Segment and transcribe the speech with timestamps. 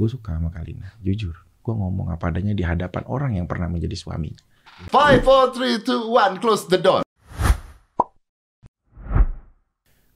[0.00, 1.36] Gue suka sama Kalina, jujur.
[1.60, 4.32] Gue ngomong apa adanya di hadapan orang yang pernah menjadi suami.
[4.88, 6.40] Five, four, three, two, one.
[6.40, 7.04] Close the door.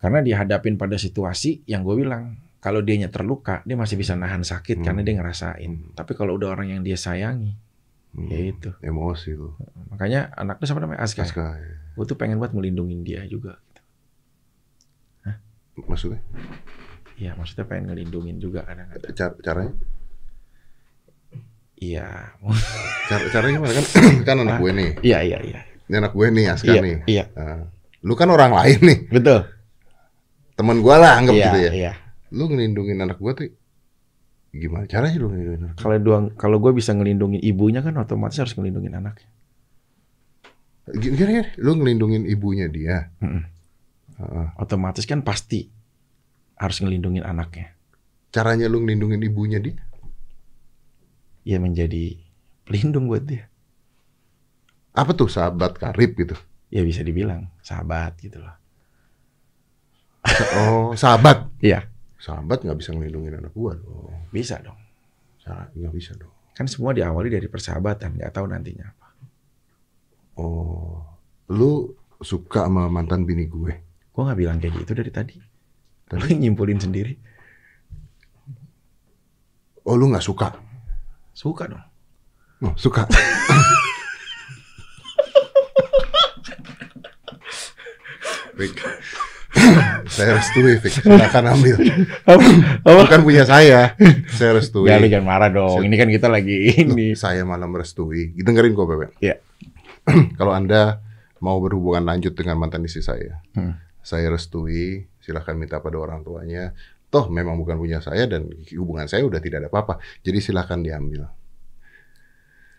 [0.01, 4.81] Karena dihadapin pada situasi yang gue bilang, kalau dianya terluka, dia masih bisa nahan sakit
[4.81, 4.85] Hmm.
[4.89, 5.93] karena dia ngerasain.
[5.93, 7.53] Tapi kalau udah orang yang dia sayangi,
[8.15, 8.71] Hmm, ya itu.
[8.79, 9.53] Emosi lu.
[9.93, 11.29] Makanya anak lu siapa namanya Aska.
[11.29, 11.61] Aska.
[11.61, 11.77] ya.
[11.93, 13.61] Gue tuh pengen buat melindungin dia juga.
[15.75, 16.23] Maksudnya?
[17.15, 19.15] Iya, maksudnya pengen ngelindungin juga kadang-kadang.
[19.15, 19.75] Car- caranya?
[21.75, 22.07] Iya,
[23.11, 23.87] Car- caranya gimana kan?
[24.29, 24.91] kan anak gue nih.
[25.03, 25.61] iya, iya, iya.
[25.85, 26.97] Ini anak gue nih, Aska Iya, nih.
[27.05, 27.25] iya.
[27.37, 27.69] Nah,
[28.01, 28.99] lu kan orang lain nih.
[29.11, 29.45] Betul.
[30.55, 31.71] Temen gue lah anggap Iya, gitu ya.
[31.75, 31.93] iya.
[32.33, 33.47] Lu ngelindungin anak gue tuh
[34.51, 35.77] gimana caranya lu ngelindungin anak?
[35.77, 39.29] Kalau doang, kalau gue bisa ngelindungin ibunya kan otomatis harus ngelindungin anaknya.
[40.89, 41.33] Gini, gini.
[41.61, 43.13] Lu ngelindungin ibunya dia.
[43.21, 43.43] Mm-mm.
[44.15, 44.47] Heeh.
[44.57, 45.69] Otomatis kan pasti
[46.59, 47.75] harus ngelindungin anaknya.
[48.35, 49.79] Caranya lu ngelindungin ibunya dia?
[51.45, 52.19] Ya menjadi
[52.65, 53.47] pelindung buat dia.
[54.95, 56.35] Apa tuh sahabat karib gitu?
[56.71, 58.57] Ya bisa dibilang sahabat gitu loh.
[60.57, 61.53] Oh, sahabat.
[61.61, 61.85] Iya,
[62.25, 64.33] Sahabat nggak bisa ngelindungin anak gua dong.
[64.33, 64.81] bisa dong.
[65.77, 66.33] Nggak bisa dong.
[66.57, 69.09] Kan semua diawali dari persahabatan, nggak tahu nantinya apa.
[70.41, 71.05] Oh,
[71.53, 71.93] lu
[72.25, 73.73] suka sama mantan bini gue?
[74.09, 75.37] Gue nggak bilang kayak gitu dari tadi.
[76.13, 77.17] Lu nyimpulin sendiri.
[79.85, 80.53] Oh, lu nggak suka?
[81.33, 81.85] Suka dong.
[82.65, 83.05] Oh, suka.
[88.55, 88.75] Fik.
[90.07, 90.95] saya restui, Fik.
[91.03, 91.77] Silakan ambil.
[92.85, 93.99] Bukan punya saya.
[94.31, 94.89] Saya restui.
[94.91, 95.83] Ya lu jangan marah dong.
[95.83, 97.19] Ini kan kita lagi ini.
[97.19, 98.31] Saya malah merestui.
[98.37, 99.07] Dengerin kok, Bebe.
[99.19, 99.43] Iya.
[100.39, 101.03] Kalau Anda
[101.43, 103.77] mau berhubungan lanjut dengan mantan istri saya, Hmm.
[104.01, 105.09] saya restui.
[105.25, 106.77] Silahkan minta pada orang tuanya.
[107.09, 108.45] Toh memang bukan punya saya dan
[108.77, 109.97] hubungan saya udah tidak ada apa-apa.
[110.21, 111.25] Jadi silahkan diambil.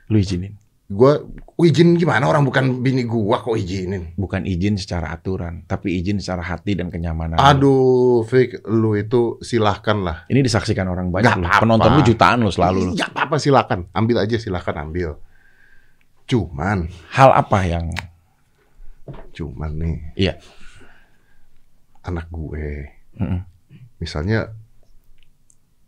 [0.05, 0.53] Lu izinin.
[0.85, 1.17] Gua
[1.65, 4.13] izin gimana orang bukan bini gua kok izinin.
[4.13, 7.33] Bukan izin secara aturan, tapi izin secara hati dan kenyamanan.
[7.33, 7.41] lu.
[7.41, 10.17] Aduh, Fik, lu itu silahkan lah.
[10.29, 11.49] Ini disaksikan orang banyak Nggak loh.
[11.49, 11.63] apa-apa.
[11.65, 12.93] Penonton lu jutaan lo selalu.
[12.93, 13.89] Iya, apa-apa silakan.
[13.97, 15.17] Ambil aja silahkan ambil.
[16.29, 16.85] Cuman,
[17.17, 17.89] Hal apa yang
[19.33, 20.33] cuman nih Iya.
[22.05, 22.85] Anak gue.
[23.17, 23.41] Mm-mm.
[23.97, 24.53] Misalnya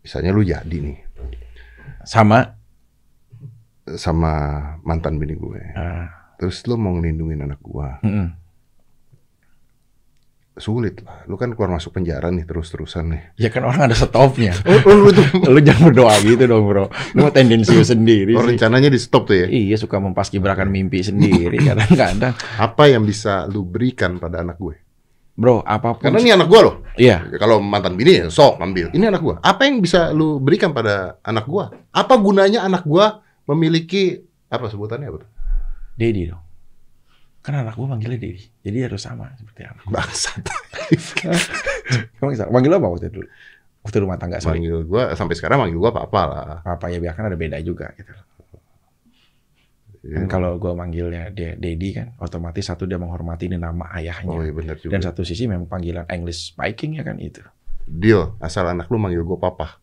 [0.02, 0.98] misalnya lu jadi nih
[2.02, 2.56] sama
[3.96, 4.32] sama
[4.82, 5.62] mantan bini gue.
[5.72, 7.98] ah, Terus lu mau ngelindungin anak gua.
[8.04, 8.28] mm-mm.
[10.58, 11.22] Sulit lah.
[11.30, 13.22] Lu kan keluar masuk penjara nih terus-terusan nih.
[13.38, 14.58] ya kan orang ada stopnya.
[14.66, 15.22] Oh, lu itu
[15.54, 16.90] lu jangan berdoa gitu dong bro.
[17.14, 18.58] Lu mau tendensius sendiri oh, sih.
[18.58, 19.46] rencananya di stop tuh ya.
[19.46, 22.34] Iya suka mempaskibrakan mimpi sendiri kadang-kadang.
[22.58, 24.87] Apa yang bisa lu berikan pada anak gue?
[25.38, 26.02] Bro apa pun.
[26.02, 26.74] Karena ini anak gua loh.
[26.98, 27.22] Iya.
[27.38, 28.90] Kalau mantan bini ya sok ambil.
[28.90, 29.38] Ini anak gua.
[29.38, 31.70] Apa yang bisa lu berikan pada anak gua?
[31.94, 34.18] Apa gunanya anak gua memiliki
[34.50, 35.22] apa sebutannya apa?
[35.94, 36.42] Dedi dong.
[37.38, 38.50] Kan anak gua manggilnya Dedi.
[38.66, 39.86] Jadi harus sama seperti anak.
[39.86, 40.42] Bangsat.
[42.18, 42.50] Emang sama.
[42.58, 43.22] Manggil apa waktu itu?
[43.86, 44.58] Waktu rumah tangga sorry.
[44.58, 46.58] manggil gua sampai sekarang manggil gua apa-apa lah.
[46.66, 48.10] Apa ya biar kan ada beda juga gitu.
[48.10, 48.26] Iya.
[49.98, 54.30] Kan kalau gua manggilnya dia Dedi kan, otomatis satu dia menghormati ini nama ayahnya.
[54.30, 54.94] Oh iya benar juga.
[54.94, 57.42] Dan satu sisi memang panggilan English speaking ya kan itu.
[57.88, 59.82] Deal, asal anak lu manggil gua papa.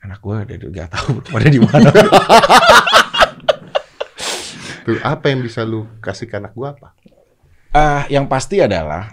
[0.00, 1.90] Anak gua ada gak tahu pada di mana.
[4.86, 6.94] Tuh, apa yang bisa lu kasih ke anak gua apa?
[7.74, 9.10] Ah, yang pasti adalah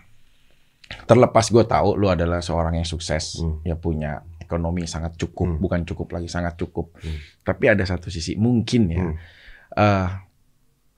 [1.09, 3.59] terlepas gue tahu lu adalah seorang yang sukses, Hmm.
[3.65, 4.21] ya punya
[4.53, 5.59] ekonomi sangat cukup, Hmm.
[5.59, 6.93] bukan cukup lagi sangat cukup.
[7.01, 7.17] Hmm.
[7.41, 9.15] Tapi ada satu sisi mungkin ya, Hmm.
[9.73, 10.07] eh,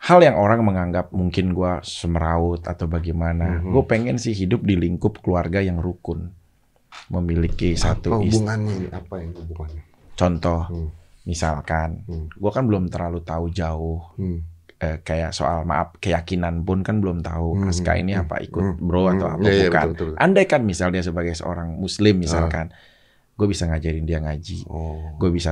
[0.03, 3.71] hal yang orang menganggap mungkin gua semeraut atau bagaimana, Hmm.
[3.71, 6.35] gue pengen sih hidup di lingkup keluarga yang rukun,
[7.07, 8.43] memiliki satu apa istri.
[8.43, 8.87] hubungannya ini?
[8.89, 9.83] Apa yang hubungannya?
[10.13, 10.89] Contoh, Hmm.
[11.23, 12.27] misalkan, Hmm.
[12.29, 14.43] gue kan belum terlalu tahu jauh Hmm.
[14.75, 18.59] eh, kayak soal maaf keyakinan pun kan belum tahu Hmm, Aska ini hmm, apa ikut
[18.61, 19.85] hmm, bro atau hmm, apa iya, iya, bukan.
[19.87, 20.19] betul, betul.
[20.19, 22.75] Andai kan misalnya sebagai seorang muslim misalkan,
[23.35, 25.19] gue bisa ngajarin dia ngaji, Oh.
[25.19, 25.51] gue bisa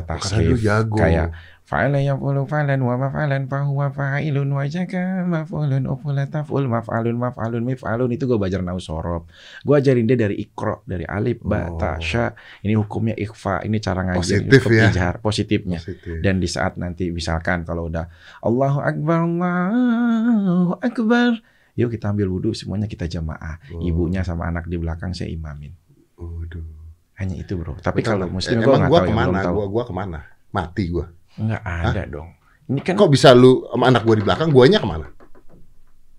[0.55, 0.95] jago.
[0.95, 7.15] kayak fa'ala yaqulu fa'lan wa maf'alan fa huwa fa'ilun wa jaka maf'ulun ufula taf'ul maf'alun
[7.15, 9.27] maf'alun mif'alun itu gue belajar nau sorob.
[9.63, 11.75] Gue ajarin dia dari ikro, dari alif, ba, Oh.
[11.75, 12.31] ta, sya.
[12.61, 14.87] Ini hukumnya ikhfa, ini cara ngajar, Positif ya.
[14.87, 15.79] ijhar, positifnya.
[15.79, 16.19] Positif.
[16.19, 18.07] Dan di saat nanti misalkan kalau udah
[18.43, 21.31] Allahu Akbar, Allahu Akbar.
[21.73, 23.57] Yuk kita ambil wudhu semuanya kita jamaah.
[23.73, 23.81] Oh.
[23.81, 25.73] Ibunya sama anak di belakang saya imamin.
[26.15, 26.82] Waduh.
[27.17, 27.77] Hanya itu bro.
[27.77, 29.39] Tapi kalau muslim gue emang nggak tahu ya, ke mana?
[29.53, 30.19] Gua gua ke mana?
[30.49, 31.05] Mati gua.
[31.37, 32.29] Nggak ada dong.
[32.63, 35.07] Ini kan, Kok bisa lu sama anak gua di belakang, guanya ke mana?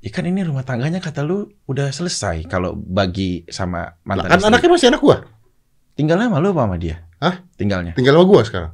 [0.05, 4.49] ya kan ini rumah tangganya kata lu udah selesai kalau bagi sama mantan kan istri.
[4.53, 5.17] anaknya masih anak gua.
[5.97, 7.01] Tinggal lama lu apa sama dia?
[7.25, 7.41] Hah?
[7.57, 7.97] Tinggalnya.
[7.97, 8.73] Tinggal sama gua sekarang.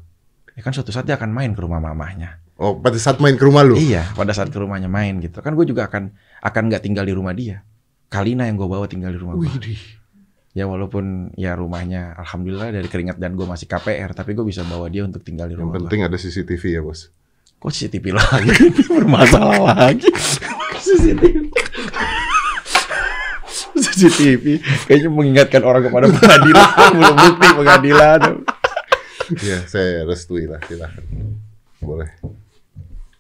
[0.59, 2.43] Ya kan suatu saat dia akan main ke rumah mamahnya.
[2.61, 3.73] Oh, pada saat main ke rumah lu.
[3.81, 5.41] Iya, pada saat ke rumahnya main gitu.
[5.41, 6.13] Kan gue juga akan
[6.45, 7.65] akan nggak tinggal di rumah dia.
[8.13, 9.49] Kalina yang gue bawa tinggal di rumah gue.
[10.51, 14.91] Ya walaupun ya rumahnya alhamdulillah dari keringat dan gue masih KPR, tapi gue bisa bawa
[14.91, 15.81] dia untuk tinggal di Yang rumah gue.
[15.87, 17.15] penting ada CCTV ya, Bos.
[17.63, 18.51] Kok CCTV lagi?
[18.99, 20.11] Bermasalah lagi.
[20.85, 21.55] CCTV.
[23.81, 24.45] CCTV
[24.87, 28.21] kayaknya mengingatkan orang kepada pengadilan, belum bukti pengadilan.
[29.31, 31.05] Iya, saya restui lah, silakan.
[31.79, 32.11] Boleh.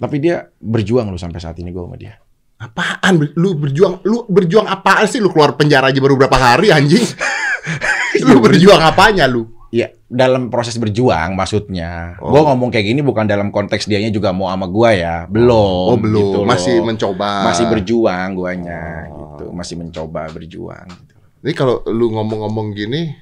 [0.00, 2.18] Tapi dia berjuang loh sampai saat ini gue sama dia.
[2.60, 3.32] Apaan?
[3.40, 5.16] Lu berjuang, lu berjuang apaan sih?
[5.16, 7.00] Lu keluar penjara aja baru berapa hari anjing?
[8.28, 9.48] lu berjuang apanya lu?
[9.70, 12.18] Ya, dalam proses berjuang maksudnya.
[12.20, 12.34] Oh.
[12.34, 15.14] Gua ngomong kayak gini bukan dalam konteks dianya juga mau sama gua ya.
[15.30, 15.94] Belum.
[15.94, 16.20] Oh, belum.
[16.20, 16.46] gitu loh.
[16.50, 17.30] Masih mencoba.
[17.48, 19.16] Masih berjuang guanya Oh.
[19.40, 19.44] gitu.
[19.54, 21.14] Masih mencoba berjuang gitu.
[21.46, 23.14] Ini kalau lu ngomong-ngomong gini,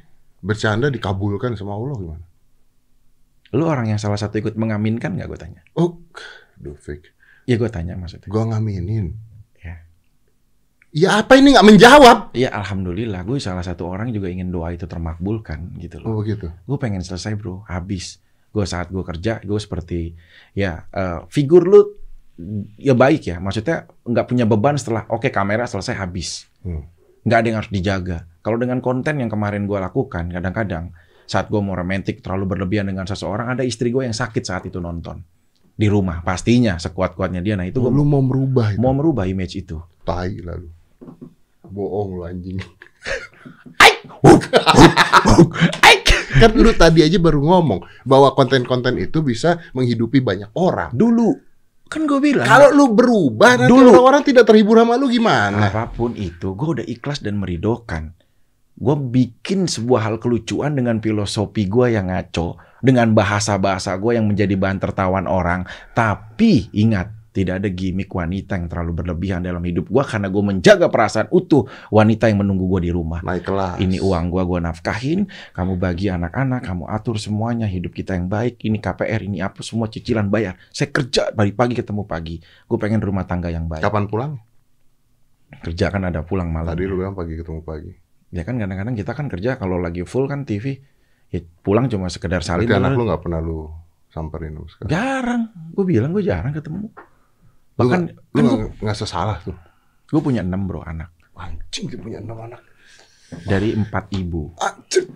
[0.42, 2.24] bercanda dikabulkan sama Allah gimana?
[3.54, 5.60] Lu orang yang salah satu ikut mengaminkan nggak gue tanya?
[5.78, 6.00] Oh,
[6.58, 7.12] duh fake.
[7.46, 8.26] Ya gue tanya maksudnya.
[8.26, 9.27] Gua ngaminin.
[10.92, 11.20] Ya.
[11.20, 12.16] Apa ini nggak menjawab?
[12.32, 16.06] Ya alhamdulillah gue salah satu orang juga ingin doa itu termakbulkan gitu loh.
[16.08, 16.48] Oh begitu.
[16.64, 18.20] Gue pengen selesai bro, habis.
[18.48, 20.16] Gue saat gue kerja, gue seperti
[20.56, 21.80] ya eh, figur lu
[22.80, 23.36] ya baik ya.
[23.36, 26.48] Maksudnya nggak punya beban setelah oke kamera selesai habis.
[26.64, 26.88] Hmm.
[27.28, 28.18] Nggak ada yang harus dijaga.
[28.40, 30.96] Kalau dengan konten yang kemarin gue lakukan, kadang-kadang
[31.28, 34.80] saat gue mau romantis terlalu berlebihan dengan seseorang, ada istri gue yang sakit saat itu
[34.80, 35.20] nonton
[35.76, 36.24] di rumah.
[36.24, 37.54] Pastinya sekuat-kuatnya dia.
[37.60, 38.80] Nah itu gue lu mau merubah itu.
[38.80, 39.76] mau merubah image itu.
[40.08, 40.77] Tai lalu.
[41.68, 42.58] Bohong lu anjing.
[46.38, 50.94] kan lu tadi aja baru ngomong bahwa konten-konten itu bisa menghidupi banyak orang.
[50.94, 51.48] Dulu
[51.88, 53.96] kan gue bilang Kalau lu berubah nanti Dulu.
[53.96, 55.72] orang-orang tidak terhibur sama lu gimana?
[55.72, 58.12] apa pun itu, gue udah ikhlas dan meridokan.
[58.78, 64.54] Gue bikin sebuah hal kelucuan dengan filosofi gue yang ngaco, dengan bahasa-bahasa gue yang menjadi
[64.54, 65.66] bahan tertawan orang.
[65.96, 70.90] Tapi ingat, tidak ada gimmick wanita yang terlalu berlebihan dalam hidup gue karena gue menjaga
[70.90, 73.22] perasaan utuh wanita yang menunggu gue di rumah.
[73.22, 73.78] Naik kelas.
[73.78, 78.58] Ini uang gua gua nafkahin, kamu bagi anak-anak, kamu atur semuanya, hidup kita yang baik,
[78.66, 80.58] ini KPR, ini apa, semua cicilan bayar.
[80.74, 82.42] Saya kerja dari pagi ketemu pagi.
[82.66, 83.84] Gue pengen rumah tangga yang baik.
[83.84, 84.32] Kapan pulang?
[85.62, 86.74] Kerja kan ada pulang malam.
[86.74, 87.92] Tadi lu bilang pagi ketemu pagi.
[88.34, 90.84] Ya kan kadang-kadang kita kan kerja kalau lagi full kan TV,
[91.32, 92.68] ya pulang cuma sekedar salin.
[92.68, 93.72] Berarti anak lu nggak pernah lu
[94.12, 94.88] samperin sama sekali.
[94.92, 95.42] Jarang,
[95.72, 96.92] gue bilang gue jarang ketemu.
[97.78, 98.46] Lu Bahkan nggak- lu kan
[98.82, 99.54] nggak sesalah tuh.
[100.08, 102.58] gue punya enam bro anak Anjing dia punya enam anak.
[103.46, 104.50] dari empat ibu.
[104.58, 105.06] Anjing.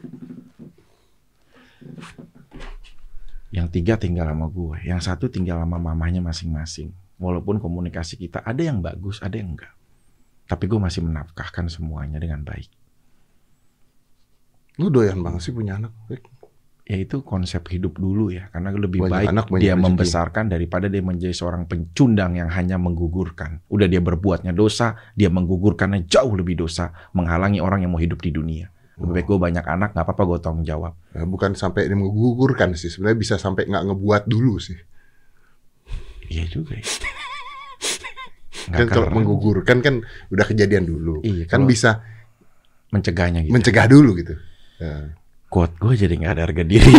[3.52, 6.94] Yang tiga tinggal sama gue, yang satu tinggal sama mamahnya masing-masing.
[7.18, 9.74] Walaupun komunikasi kita ada yang bagus, ada yang enggak.
[10.46, 12.70] Tapi gue masih menafkahkan semuanya dengan baik.
[14.80, 15.92] Lu doyan banget sih punya anak.
[16.82, 19.84] Yaitu konsep hidup dulu ya, karena lebih Banyak baik anak, banyak dia rezeki.
[19.86, 23.62] membesarkan daripada dia menjadi seorang pencundang yang hanya menggugurkan.
[23.70, 28.34] Udah dia berbuatnya dosa, dia menggugurkannya jauh lebih dosa, menghalangi orang yang mau hidup di
[28.34, 28.66] dunia.
[28.98, 30.92] Lebih baik gue banyak anak, nggak apa-apa gue tanggung jawab.
[31.14, 32.90] Ya, bukan sampai dia menggugurkan sih.
[32.90, 34.78] Sebenarnya bisa sampai nggak ngebuat dulu sih.
[36.34, 36.84] Iya juga ya.
[38.74, 41.18] Kan kalau menggugurkan kan udah kejadian dulu.
[41.26, 41.98] Iya, kan bisa
[42.94, 43.50] mencegahnya gitu.
[43.50, 44.38] mencegah dulu gitu.
[44.78, 45.18] Ya.
[45.52, 46.88] Quote gue jadi nggak ada harga diri.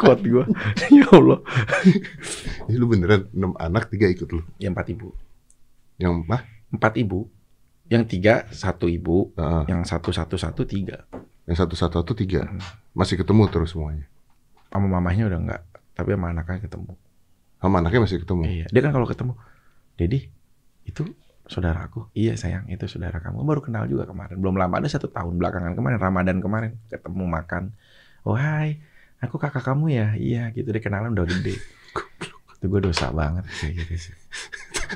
[0.00, 0.44] Quote gue,
[1.00, 1.40] ya Allah.
[2.68, 4.44] Ini lu beneran enam anak tiga ikut lu.
[4.60, 5.08] Yang empat ibu,
[5.96, 6.44] Yang mah?
[6.68, 7.32] empat ibu,
[7.88, 9.72] yang tiga satu ibu, Heeh.
[9.72, 11.08] yang satu satu satu tiga.
[11.48, 12.44] yang satu satu satu tiga.
[12.44, 12.60] Hmm.
[12.92, 14.04] Masih ketemu terus semuanya.
[14.68, 15.62] Sama mamahnya udah nggak,
[15.96, 16.92] tapi sama anaknya ketemu.
[17.56, 18.42] Sama anaknya masih ketemu.
[18.44, 19.32] Iya, dia kan kalau ketemu,
[19.96, 20.28] Dedi,
[20.84, 21.08] itu
[21.44, 22.08] saudaraku.
[22.16, 23.44] Iya sayang, itu saudara kamu.
[23.44, 24.40] Baru kenal juga kemarin.
[24.40, 27.62] Belum lama ada satu tahun belakangan kemarin, Ramadan kemarin ketemu makan.
[28.24, 28.80] Oh hai,
[29.20, 30.08] aku kakak kamu ya.
[30.16, 31.60] Iya gitu deh kenalan udah gede.
[32.58, 34.14] Itu gue dosa banget kayak gitu sih.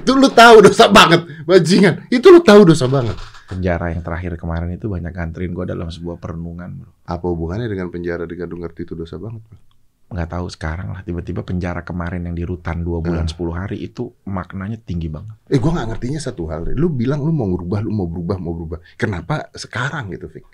[0.01, 2.09] Itu lu tahu dosa banget, bajingan.
[2.09, 3.17] Itu lu tahu dosa banget.
[3.49, 6.93] penjara yang terakhir kemarin itu banyak nganterin gue dalam sebuah perenungan bro.
[7.09, 9.41] Apa hubungannya dengan penjara di Gadung Ngerti itu dosa banget?
[9.41, 9.78] Bro?
[10.09, 13.35] Nggak tahu sekarang lah tiba-tiba penjara kemarin yang di rutan dua bulan Hmm.
[13.35, 16.65] 10 hari itu maknanya tinggi banget Eh, gua nggak ngertinya satu hal.
[16.73, 18.79] Lu bilang lu mau berubah, lu mau berubah, mau berubah.
[18.95, 20.45] Kenapa sekarang gitu, Fik?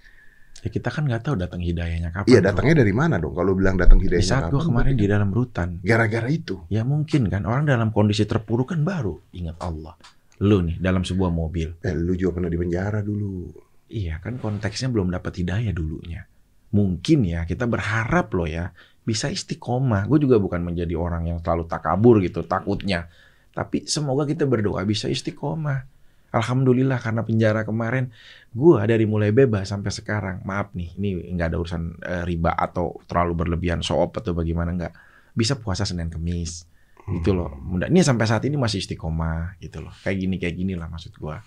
[0.57, 3.31] ya kita kan nggak tahu datang hidayahnya kapan Iya, datangnya dari mana dong?
[3.33, 6.65] Kalau bilang datang di hidayahnya saat gue kemarin di dalam rutan gara-gara itu.
[6.67, 9.93] ya mungkin kan orang dalam kondisi terpuruk kan baru ingat Allah
[10.41, 13.53] lu nih dalam sebuah mobil Eh, lu juga pernah di penjara dulu.
[13.87, 16.25] iya kan konteksnya belum dapat hidayah dulunya
[16.71, 18.73] mungkin ya kita berharap loh ya
[19.05, 23.07] bisa istiqomah gue juga bukan menjadi orang yang terlalu takabur gitu takutnya
[23.53, 25.95] tapi semoga kita berdoa bisa istiqomah
[26.35, 28.11] Alhamdulillah karena penjara kemarin,
[28.51, 32.99] gua dari mulai bebas sampai sekarang, maaf nih, ini nggak ada urusan eh, riba atau
[33.07, 34.93] terlalu berlebihan soop atau bagaimana nggak,
[35.31, 36.67] bisa puasa Senin Kemis,
[37.07, 37.55] gitu loh.
[37.63, 37.87] Mudah.
[37.87, 39.95] Ini sampai saat ini masih istiqomah, gitu loh.
[40.03, 41.39] Kayak gini kayak gini lah maksud gua.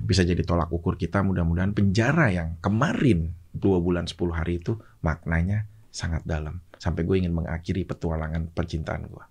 [0.00, 5.68] Bisa jadi tolak ukur kita mudah-mudahan penjara yang kemarin dua bulan 10 hari itu maknanya
[5.92, 6.64] sangat dalam.
[6.78, 9.26] Sampai gue ingin mengakhiri petualangan percintaan gua.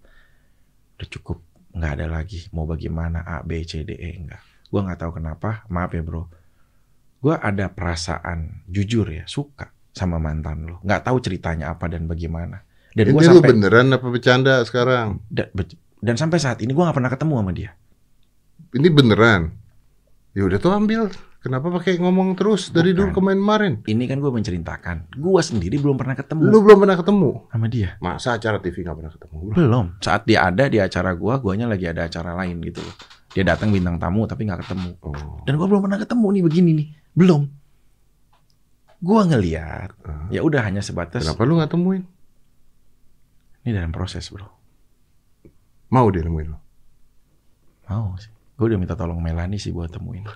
[0.99, 1.39] Udah cukup,
[1.71, 2.51] nggak ada lagi.
[2.51, 4.43] Mau bagaimana A, B, C, D, E enggak.
[4.67, 6.27] Gua nggak tahu kenapa, maaf ya bro.
[7.23, 10.83] Gua ada perasaan jujur ya, suka sama mantan lo.
[10.83, 12.61] Nggak tahu ceritanya apa dan bagaimana.
[12.91, 15.21] Dan lu sampai beneran apa bercanda sekarang?
[15.29, 15.53] dan,
[16.01, 17.71] dan sampai saat ini gua nggak pernah ketemu sama dia.
[18.75, 19.41] Ini beneran.
[20.35, 21.09] Ya udah tuh ambil.
[21.47, 23.15] Kenapa pakai ngomong terus dari dulu Bukan.
[23.23, 23.73] kemarin-kemarin?
[23.87, 24.97] Ini kan gue menceritakan.
[25.15, 27.29] Gua sendiri belum pernah ketemu Lu belum pernah ketemu?
[27.47, 27.95] sama dia.
[28.03, 29.35] Masa acara TV nggak pernah ketemu?
[29.39, 29.53] Bro?
[29.55, 29.85] Belum.
[30.03, 32.95] Saat dia ada di acara gua, guanya lagi ada acara lain gitu loh.
[33.31, 34.91] Dia datang bintang tamu tapi nggak ketemu.
[34.99, 35.39] Oh.
[35.47, 36.87] Dan gua belum pernah ketemu nih begini nih.
[37.15, 37.41] Belum.
[38.99, 40.27] Gua ngeliat, Ah.
[40.27, 42.03] ya udah hanya sebatas Kenapa lu nggak temuin?
[43.61, 44.51] ini dalam proses, Bro.
[45.87, 46.59] Mau dia nemuin lu?
[47.87, 48.31] Mau sih.
[48.55, 50.27] Gue udah minta tolong Melani sih buat temuin.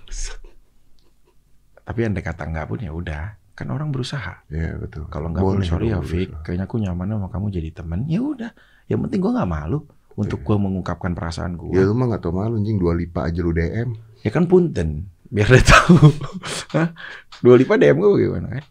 [1.92, 3.36] Tapi andai kata nggak pun ya udah.
[3.52, 4.48] Kan orang berusaha.
[4.48, 5.12] Iya betul.
[5.12, 8.08] Kalau nggak pun sorry ya Vic, kayaknya aku nyaman sama kamu jadi temen.
[8.08, 8.56] Ya udah.
[8.88, 9.80] Yang penting gua nggak malu
[10.16, 10.48] untuk Iya.
[10.48, 11.76] gua mengungkapkan perasaan gua.
[11.76, 13.92] Ya lu mah nggak tau malu anjing dua lipa aja lu DM.
[14.24, 16.00] Ya kan punten, biar dia tahu.
[16.80, 16.96] Hah?
[17.44, 18.66] Dua lipat DM gue bagaimana kan?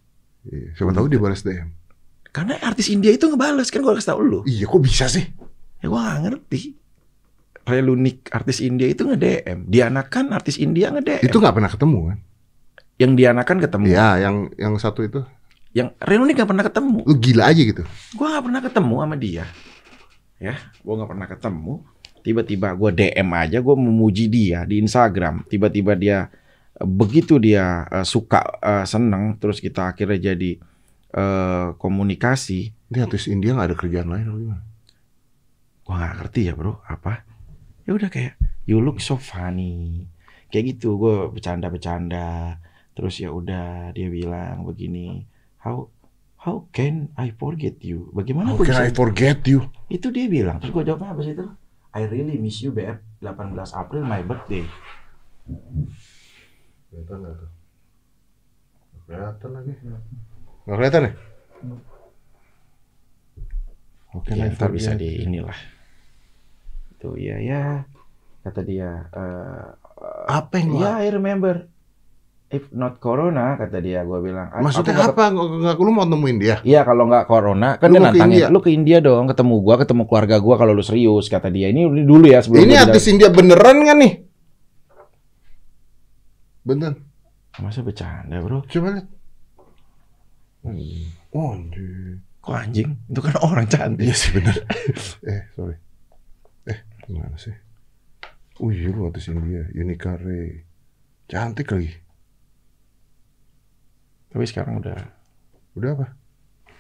[0.49, 0.69] Iya.
[0.81, 1.69] Siapa tahu dia balas DM.
[2.33, 4.41] Karena artis India itu ngebales kan gue kasih tau lu.
[4.49, 5.29] Iya kok bisa sih?
[5.83, 6.61] Ya gue gak ngerti.
[7.67, 9.69] Relunik artis India itu nge-DM.
[9.69, 11.27] Diana kan artis India nge-DM.
[11.27, 12.19] Itu nggak pernah ketemu kan?
[13.01, 13.85] Yang Diana kan ketemu.
[13.89, 15.25] Iya, yang yang satu itu.
[15.73, 17.01] Yang Relunik gak pernah ketemu.
[17.09, 17.83] Lu gila aja gitu.
[18.13, 19.45] Gue gak pernah ketemu sama dia.
[20.37, 20.55] Ya,
[20.85, 21.75] gue gak pernah ketemu.
[22.21, 25.49] Tiba-tiba gue DM aja, gue memuji dia di Instagram.
[25.49, 26.29] Tiba-tiba dia
[26.77, 30.61] eh, begitu dia eh, suka, eh, seneng, terus kita akhirnya jadi
[31.17, 32.77] eh, komunikasi.
[32.93, 34.65] Ini artis India nggak ada kerjaan lain apa gimana?
[35.89, 37.25] Gue gak ngerti ya bro, apa?
[37.89, 38.37] Ya udah kayak
[38.69, 40.05] you look so funny,
[40.53, 41.01] kayak gitu.
[41.01, 42.61] Gue bercanda-bercanda.
[43.01, 45.25] Terus ya udah dia bilang begini,
[45.57, 45.89] how
[46.37, 48.13] how can I forget you?
[48.13, 49.73] Bagaimana How can bisa I forget you?
[49.89, 50.61] Itu dia bilang.
[50.61, 51.49] Terus gue jawabnya apa sih itu?
[51.97, 53.01] I really miss you, Beb.
[53.25, 54.69] 18 April my birthday.
[56.93, 57.51] Kelihatan nggak tuh?
[59.09, 59.73] Kelihatan lagi.
[59.81, 61.13] Nggak kelihatan ya?
[64.11, 65.57] Oke, Ya, ntar bisa di inilah.
[66.93, 67.89] Itu ya ya.
[68.45, 69.09] Kata dia.
[69.09, 69.67] eh,
[70.29, 71.65] Apa yang Ya, I remember.
[72.51, 74.03] If not corona, kata dia.
[74.03, 74.51] Gue bilang.
[74.51, 75.25] "I- Maksudnya aku apa?
[75.31, 76.57] Nggak, nggak- lu mau nemuin dia?
[76.61, 78.47] Iya kalau nggak corona kan Lu dia nantangin India?
[78.49, 81.87] lu ke India dong ketemu gua ketemu keluarga gua kalau lu serius kata dia ini
[81.87, 84.13] dulu ya sebelum Ini artis India beneran kan nih?
[86.63, 86.93] Bener.
[87.57, 89.07] masa bercanda bro Coba lihat.
[91.31, 92.19] Oh, anjir.
[92.41, 94.57] kok anjing itu kan orang cantik Iya sih bener.
[95.31, 95.77] eh, sorry.
[96.65, 97.53] Eh, gimana sih?
[98.59, 100.65] Oh iya lu artis India, Unica Ray.
[101.27, 101.95] Cantik lagi.
[104.31, 104.99] Tapi sekarang udah
[105.73, 106.07] Udah apa?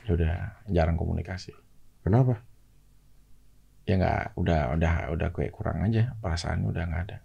[0.03, 0.35] ya udah
[0.67, 1.53] jarang komunikasi
[2.01, 2.41] Kenapa?
[3.85, 7.19] ya nggak udah udah udah kayak kurang aja perasaan udah nggak ada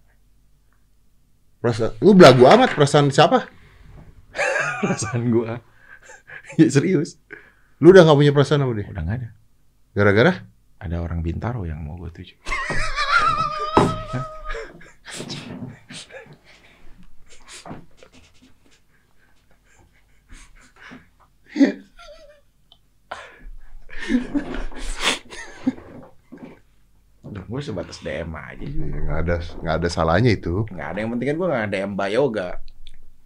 [1.58, 3.50] Perasaan, lu belagu amat perasaan siapa?
[4.86, 5.58] perasaan gua
[6.62, 7.18] ya serius
[7.82, 8.88] Lu udah gak punya perasaan sama dia?
[8.88, 9.30] udah nggak ada
[9.94, 10.34] Gara-gara?
[10.76, 12.36] ada orang Bintaro yang mau gue tuju
[27.26, 30.62] Udah gue sebatas DM aja Iya, nggak ada nggak ada salahnya itu.
[30.70, 32.50] nggak ada yang penting kan gue nggak DM Mbak Yoga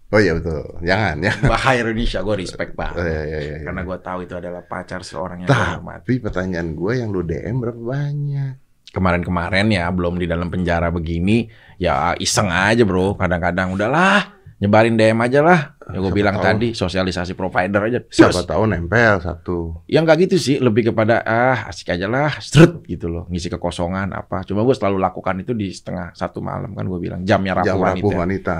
[0.09, 0.65] Oh iya betul.
[0.81, 1.33] Jangan ya.
[1.37, 3.87] Mbak Indonesia gue respect Oh, banget iya, iya, iya, karena iya.
[3.87, 7.55] gue tahu itu adalah pacar seorang yang gue hormati Tapi pertanyaan gue yang lu DM
[7.59, 8.53] berapa banyak?
[8.89, 11.45] kemarin-kemarin ya belum di dalam penjara begini
[11.77, 16.45] ya iseng aja bro kadang-kadang udahlah nyebarin DM aja lah ya gue bilang tahu.
[16.45, 19.83] tadi sosialisasi provider aja Siapa tahu nempel satu.
[19.89, 24.13] yang nggak gitu sih lebih kepada ah asik aja lah strut gitu loh ngisi kekosongan
[24.13, 27.67] apa cuma gue selalu lakukan itu di setengah satu malam kan gue bilang jamnya rapuh
[27.67, 28.57] Jam wanita rapuh wanita.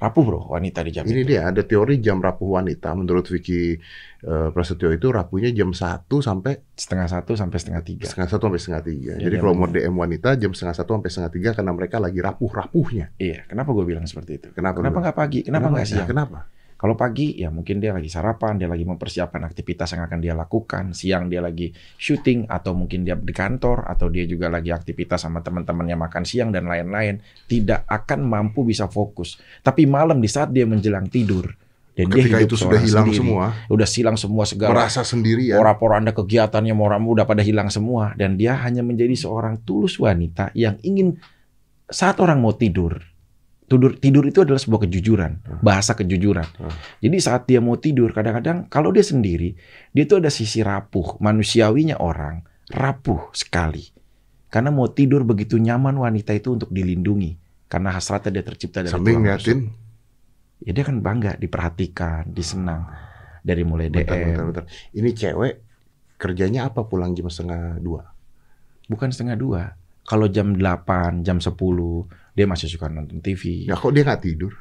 [0.00, 1.28] Rapuh bro wanita di jam Ini itu.
[1.30, 2.96] dia ada teori jam rapuh wanita.
[2.96, 3.76] Menurut Vicky
[4.20, 8.60] eh, Prasetyo itu rapuhnya jam 1 sampai setengah satu sampai setengah tiga setengah satu sampai
[8.60, 9.12] setengah tiga.
[9.20, 11.96] Ya, Jadi jam kalau mau DM wanita jam setengah satu sampai setengah tiga karena mereka
[12.00, 13.12] lagi rapuh-rapuhnya.
[13.20, 14.80] iya kenapa gue bilang seperti itu Kenapa?
[14.80, 16.48] kenapa nggak pagi kenapa nggak siang kenapa?
[16.80, 20.96] Kalau pagi ya mungkin dia lagi sarapan, dia lagi mempersiapkan aktivitas yang akan dia lakukan.
[20.96, 25.44] Siang dia lagi syuting atau mungkin dia di kantor atau dia juga lagi aktivitas sama
[25.44, 27.20] teman-temannya makan siang dan lain-lain.
[27.44, 29.36] Tidak akan mampu bisa fokus.
[29.60, 31.52] Tapi malam di saat dia menjelang tidur
[32.00, 35.60] dan dia Ketika hidup itu sudah hilang sendiri, semua, udah silang semua segala merasa sendirian.
[35.60, 40.80] pora-poranda kegiatannya moramu udah pada hilang semua dan dia hanya menjadi seorang tulus wanita yang
[40.80, 41.20] ingin
[41.90, 43.09] saat orang mau tidur
[43.70, 46.74] tidur tidur itu adalah sebuah kejujuran bahasa kejujuran Hmm.
[46.98, 49.54] jadi saat dia mau tidur kadang-kadang kalau dia sendiri
[49.94, 52.42] dia itu ada sisi rapuh manusiawinya orang
[52.74, 53.94] rapuh sekali
[54.50, 57.38] karena mau tidur begitu nyaman wanita itu untuk dilindungi
[57.70, 59.70] karena hasratnya dia tercipta dari Sambil ngeliatin,
[60.66, 62.90] ya dia kan bangga diperhatikan disenang
[63.46, 64.64] dari mulai bentar, DM bentar, bentar.
[64.90, 65.54] Ini cewek
[66.18, 68.10] kerjanya apa pulang jam setengah dua?
[68.90, 69.62] bukan setengah dua.
[70.02, 71.54] Kalau jam 8, jam 10,
[72.32, 73.66] dia masih suka nonton TV.
[73.66, 74.52] Ya kok dia nggak tidur?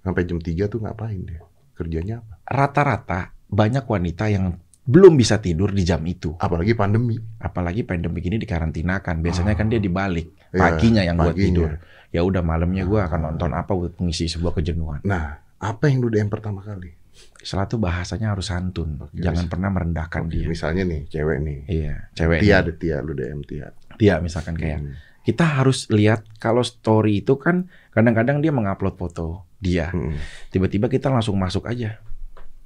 [0.00, 1.42] Sampai jam 3 tuh ngapain dia?
[1.74, 2.34] Kerjanya apa?
[2.44, 6.32] Rata-rata banyak wanita yang belum bisa tidur di jam itu.
[6.36, 7.20] Apalagi pandemi.
[7.36, 9.20] Apalagi pandemi ini dikarantinakan.
[9.20, 10.32] Biasanya kan dia dibalik.
[10.48, 11.76] Iya, Paginya yang buat tidur.
[12.08, 15.04] Ya udah malamnya gua akan nonton apa buat mengisi sebuah kejenuhan.
[15.04, 16.96] Nah, apa yang lu DM pertama kali?
[17.36, 18.96] Setelah itu bahasanya harus santun.
[18.98, 20.46] Oke, Jangan mis- pernah merendahkan Oke, dia.
[20.46, 21.58] Misalnya nih, cewek nih.
[21.68, 22.38] Iya, cewek.
[22.40, 22.62] Tia nih.
[22.62, 23.68] ada Tia, lu DM Tia.
[23.98, 24.94] Tia misalkan kayak Hmm.
[25.28, 29.92] Kita harus lihat kalau story itu kan kadang-kadang dia mengupload foto dia.
[29.92, 30.16] Hmm.
[30.48, 32.00] Tiba-tiba kita langsung masuk aja.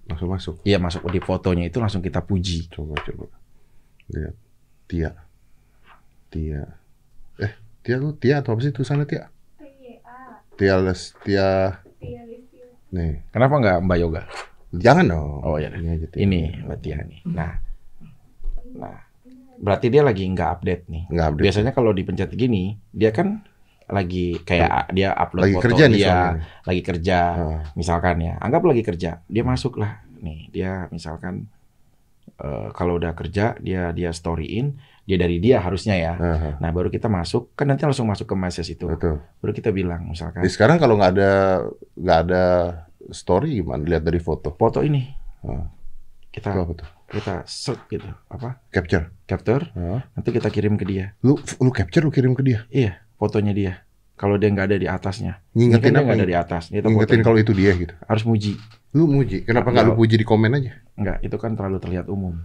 [0.07, 0.63] Langsung masuk.
[0.63, 2.71] Iya masuk di fotonya itu langsung kita puji.
[2.71, 3.27] Coba coba.
[4.15, 4.35] Lihat.
[4.87, 5.11] Tia.
[6.31, 6.63] Tia.
[7.43, 7.53] Eh,
[7.83, 9.27] Tia lu Tia atau apa sih tulisannya Tia?
[10.55, 11.83] Tia les Tia.
[12.93, 14.23] Nih, Kenapa nggak Mbak Yoga?
[14.71, 15.43] jangan dong.
[15.43, 15.75] Oh, iya.
[15.75, 16.21] Ini aja Tia.
[16.23, 17.21] Ini Mbak Tia nih.
[17.27, 17.59] Nah,
[18.79, 19.03] nah,
[19.63, 21.05] berarti dia lagi nggak update nih.
[21.09, 21.45] Nggak update.
[21.47, 23.47] Biasanya kalau dipencet gini, dia kan
[23.87, 26.43] lagi kayak dia upload Lagi foto kerja nih dia, soalnya.
[26.65, 27.61] lagi kerja, Ah.
[27.73, 28.35] misalkan ya.
[28.37, 30.03] Anggap lagi kerja, dia masuk lah.
[30.19, 31.47] Nih, dia misalkan
[32.35, 36.13] eh, kalau udah kerja, dia dia storyin, dia dari dia harusnya ya.
[36.15, 38.87] Ah, Nah, baru kita masuk, kan nanti langsung masuk ke message itu.
[38.89, 39.23] betul.
[39.39, 41.31] Baru kita bilang misalkan Jadi sekarang kalau nggak ada
[41.95, 42.45] nggak ada
[43.09, 43.83] story gimana?
[43.85, 44.51] Lihat dari foto.
[44.53, 45.07] foto ini
[45.41, 45.67] Ah,
[46.31, 46.51] kita?
[47.13, 49.13] Kita search gitu apa Capture.
[49.23, 50.01] capture Ah.
[50.13, 52.65] nanti kita kirim ke dia Lu lu capture lu kirim ke dia.
[52.69, 53.73] iya fotonya dia
[54.15, 56.03] kalau dia nggak ada di atasnya kan Ngingetin dia apa?
[56.03, 56.27] nggak ada nih?
[56.27, 57.95] di atas dia Ngingetin kalau itu dia gitu.
[58.03, 58.55] harus muji
[58.93, 59.41] Lu muji.
[59.43, 60.01] Kenapa nggak lu Nggak.
[60.01, 60.73] puji di komen aja?
[60.95, 62.37] nggak itu kan terlalu terlihat umum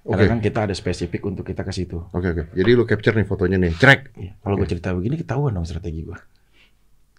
[0.00, 0.16] Oke.
[0.16, 2.42] karena kan kita ada spesifik untuk kita ke situ Oke oke.
[2.52, 3.72] Jadi lu capture nih fotonya nih.
[3.76, 4.14] Trek.
[4.14, 4.32] Iya.
[4.40, 6.18] kalau gue cerita begini ketahuan dong strategi gue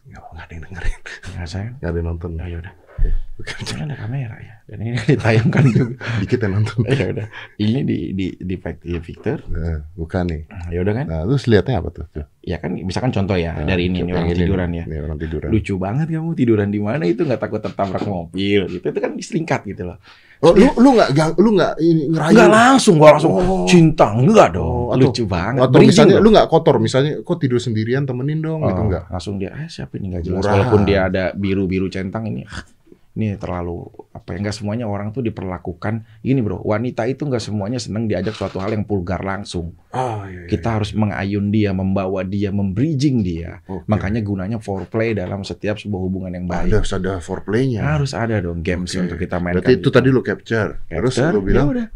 [0.04, 1.00] Nggak nggak ada yang dengerin.
[1.32, 2.32] ya saya Nggak ada yang nonton.
[2.34, 6.78] oh ya udah Lu ini ada kamera ya dan ini ditayangkan juga Dikit yang nonton.
[6.92, 10.42] ya udah ini di di di di Victor Nah, bukan nih.
[10.70, 12.06] ya udah kan Nah, lu lihatnya apa tuh?
[12.40, 15.18] Ya kan misalkan contoh ya Nah, dari ini, ini yang orang tiduran ya Nih, orang
[15.18, 15.50] tiduran.
[15.50, 19.62] lucu banget kamu tiduran di mana itu nggak takut tertabrak mobil gitu itu kan diselingkat
[19.66, 19.98] gitu loh
[20.40, 22.34] Oh, lu lu nggak lu nggak ini ngerayu.
[22.34, 23.62] nggak langsung gua langsung Oh.
[23.64, 26.24] cinta enggak dong Oh, atau- lucu banget Atau misalnya loh.
[26.24, 29.06] lu nggak kotor, misalnya kok tidur sendirian temenin dong gitu Oh, enggak?
[29.08, 30.54] langsung dia eh siapa ini nggak jelas Murahan.
[30.58, 32.66] walaupun dia ada biru biru centang ini ah,
[33.12, 37.76] ini terlalu apa ya nggak semuanya orang tuh diperlakukan gini bro wanita itu nggak semuanya
[37.76, 40.48] seneng diajak suatu hal yang vulgar langsung Ah, iya, iya.
[40.48, 43.84] kita harus mengayun dia membawa dia membridging dia Oke.
[43.86, 47.84] makanya gunanya foreplay dalam setiap sebuah hubungan yang baik harus ada foreplay-nya.
[47.84, 49.04] harus ada dong games Oke.
[49.04, 49.90] untuk kita mainkan Berarti itu gitu.
[49.92, 50.80] tadi lu capture.
[50.88, 51.88] Terus Capture, lu bilang ya udah.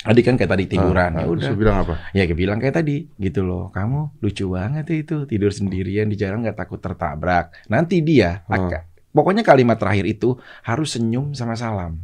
[0.00, 1.48] Tadi kan kayak tadi tiduran, Ah, ya ah, udah.
[1.52, 1.94] Bilang apa?
[2.16, 3.68] Ya kayak bilang kayak tadi, gitu loh.
[3.68, 7.52] Kamu lucu banget ya itu tidur sendirian di jalan nggak takut tertabrak.
[7.68, 8.56] Nanti dia, Ah.
[9.10, 11.98] Pokoknya kalimat terakhir itu harus senyum sama salam.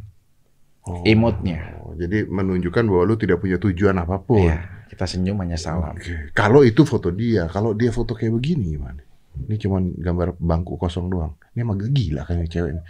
[0.87, 1.03] Oh.
[1.03, 1.75] Emotnya.
[1.83, 4.47] Oh, jadi menunjukkan bahwa lu tidak punya tujuan apa pun.
[4.47, 5.99] Iya, kita senyum hanya salam.
[5.99, 6.31] Oke.
[6.31, 9.03] Kalau itu foto dia, kalau dia foto kayak begini gimana?
[9.37, 11.35] Ini cuman gambar bangku kosong doang.
[11.53, 12.81] Ini emang gila kan cewek ini.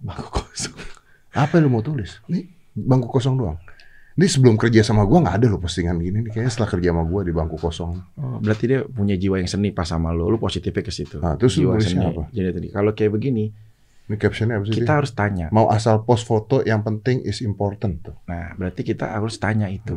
[0.00, 0.76] Bangku kosong.
[1.36, 2.24] Apa yang lu mau tulis?
[2.26, 3.58] Ini bangku kosong doang.
[4.18, 6.26] Ini sebelum kerja sama gua nggak ada loh postingan gini.
[6.26, 7.94] Nih kayaknya setelah kerja sama gua di bangku kosong.
[8.18, 10.26] Oh, berarti dia punya jiwa yang seni pas sama lo.
[10.26, 11.22] Lu positifnya ke situ.
[11.22, 12.02] Ah, terus jiwa seni.
[12.02, 12.26] apa?
[12.34, 13.54] Jadi tadi kalau kayak begini,
[14.10, 14.74] Ini captionnya apa sih?
[14.74, 14.96] kita dia?
[14.98, 15.46] harus tanya.
[15.54, 18.18] Mau asal post foto yang penting is important tuh.
[18.26, 19.94] Nah, berarti kita harus tanya itu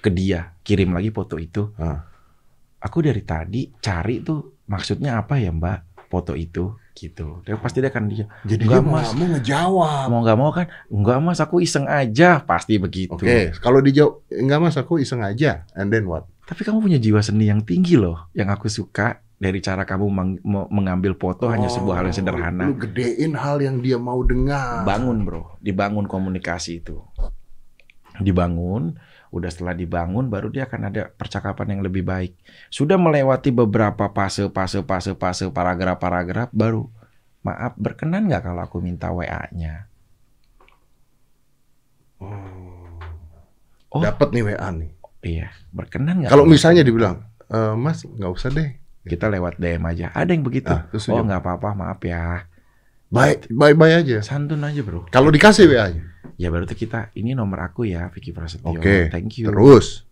[0.00, 0.56] ke dia.
[0.64, 1.68] Kirim lagi foto itu.
[1.76, 2.08] Ah.
[2.78, 7.88] aku dari tadi cari tuh maksudnya apa ya mbak foto itu gitu dia pasti dia
[7.88, 9.12] akan dia Jadi dia mau, Mas.
[9.12, 10.06] mau ngejawab.
[10.08, 14.58] mau nggak mau kan enggak mas aku iseng aja pasti begitu Oke, kalau dijawab enggak
[14.58, 15.62] mas aku iseng aja.
[15.72, 16.26] And then what?
[16.42, 20.40] tapi kamu punya jiwa seni yang tinggi loh yang aku suka dari cara kamu meng-
[20.68, 24.82] mengambil foto hanya sebuah hal yang sederhana Oh, Lu gedein hal yang dia mau dengar.
[24.82, 26.98] bangun bro dibangun komunikasi itu
[28.18, 32.32] dibangun udah setelah dibangun baru dia akan ada percakapan yang lebih baik
[32.72, 36.88] sudah melewati beberapa fase fase fase fase paragraf paragraf baru
[37.46, 39.86] Maaf, berkenan nggak kalau aku minta WA-nya?
[43.88, 44.90] Oh, Dapat nih WA nih.
[45.24, 46.30] iya, berkenan nggak?
[46.34, 48.76] Kalau misalnya dibilang, e, Mas nggak usah deh.
[49.08, 50.68] kita lewat DM aja, ada yang begitu.
[50.68, 52.44] Ah, oh nggak apa-apa, maaf ya.
[53.08, 54.20] Baik, bye-bye aja.
[54.20, 55.08] Santun aja bro.
[55.08, 56.04] Kalau dikasih WA-nya.
[56.38, 58.70] Ya berarti kita, ini nomor aku ya, Vicky Prasetyo.
[58.70, 59.10] Oke.
[59.10, 59.50] Thank you.
[59.50, 60.06] Terus,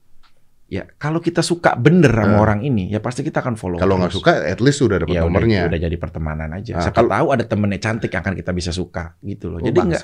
[0.67, 2.43] Ya kalau kita suka bener sama Ah.
[2.43, 3.79] orang ini, ya pasti kita akan follow.
[3.79, 5.71] kalau nggak suka, at least sudah dapat ya udah, nomornya.
[5.71, 6.73] udah jadi pertemanan aja.
[6.75, 9.63] Ah, Siapa tahu ada temennya cantik yang akan kita bisa suka gitu loh.
[9.63, 10.03] Oh, jadi nggak,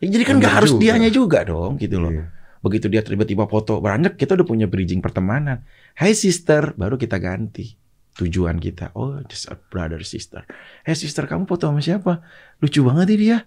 [0.00, 0.80] ya jadi kan nggak harus juga.
[0.80, 2.08] dianya juga dong gitu loh.
[2.08, 2.24] Iya.
[2.64, 5.60] Begitu dia tiba-tiba foto beranjak, kita udah punya bridging pertemanan.
[5.92, 7.76] Hai sister, baru kita ganti
[8.16, 8.96] tujuan kita.
[8.96, 10.48] Oh, just a brother sister.
[10.88, 12.24] Hey sister, kamu foto sama siapa?
[12.64, 13.38] Lucu banget nih dia.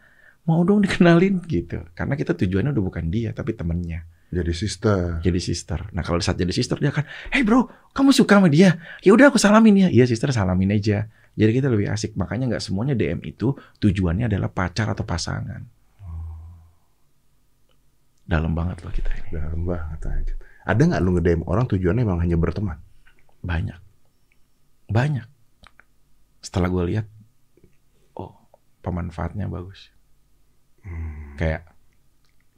[0.50, 1.86] Mau dong dikenalin gitu.
[1.94, 4.10] Karena kita tujuannya udah bukan dia, tapi temennya.
[4.34, 5.22] Jadi sister.
[5.22, 5.90] Jadi sister.
[5.94, 8.82] Nah kalau saat jadi sister dia kan, hey bro, kamu suka sama dia?
[9.06, 9.88] Ya udah aku salamin ya.
[9.94, 11.06] Iya sister salamin aja.
[11.38, 12.18] Jadi kita lebih asik.
[12.18, 15.62] Makanya nggak semuanya DM itu tujuannya adalah pacar atau pasangan.
[18.30, 19.30] Dalam banget loh kita ini.
[19.34, 20.34] Dalam banget aja.
[20.70, 22.78] Ada nggak lu nge-DM orang tujuannya emang hanya berteman?
[23.42, 23.82] Banyak.
[24.86, 25.26] Banyak.
[26.46, 27.06] Setelah gue lihat,
[28.14, 28.38] oh
[28.86, 29.90] pemanfaatnya bagus.
[31.40, 31.62] Kayak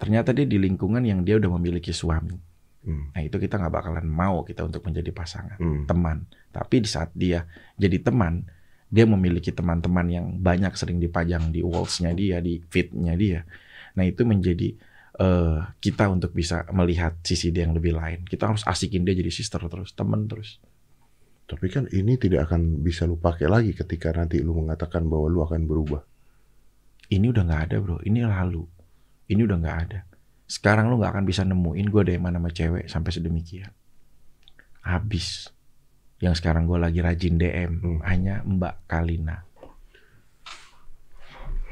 [0.01, 2.34] ternyata dia di lingkungan yang dia udah memiliki suami.
[2.81, 3.13] Hmm.
[3.13, 5.57] Nah itu kita nggak bakalan mau kita untuk menjadi pasangan.
[5.62, 5.86] Hmm.
[5.86, 6.25] teman.
[6.49, 7.45] Tapi di saat dia
[7.77, 8.49] jadi teman,
[8.91, 13.39] dia memiliki teman-teman yang banyak sering dipajang di walls-nya dia, di feed-nya dia.
[13.95, 14.75] Nah itu menjadi
[15.21, 18.25] eh, kita untuk bisa melihat sisi dia yang lebih lain.
[18.25, 20.60] Kita harus asikin dia jadi sister terus, teman terus.
[21.47, 25.39] Tapi kan ini tidak akan bisa lu pakai lagi ketika nanti lu mengatakan bahwa lu
[25.43, 26.01] akan berubah.
[27.12, 28.63] Ini udah nggak ada bro, ini lalu.
[29.28, 30.00] Ini udah nggak ada.
[30.47, 33.71] Sekarang lu nggak akan bisa nemuin gue dari mana sama cewek sampai sedemikian.
[34.84, 35.52] Habis.
[36.24, 38.00] Yang sekarang gue lagi rajin DM Hmm.
[38.08, 39.43] hanya Mbak Kalina.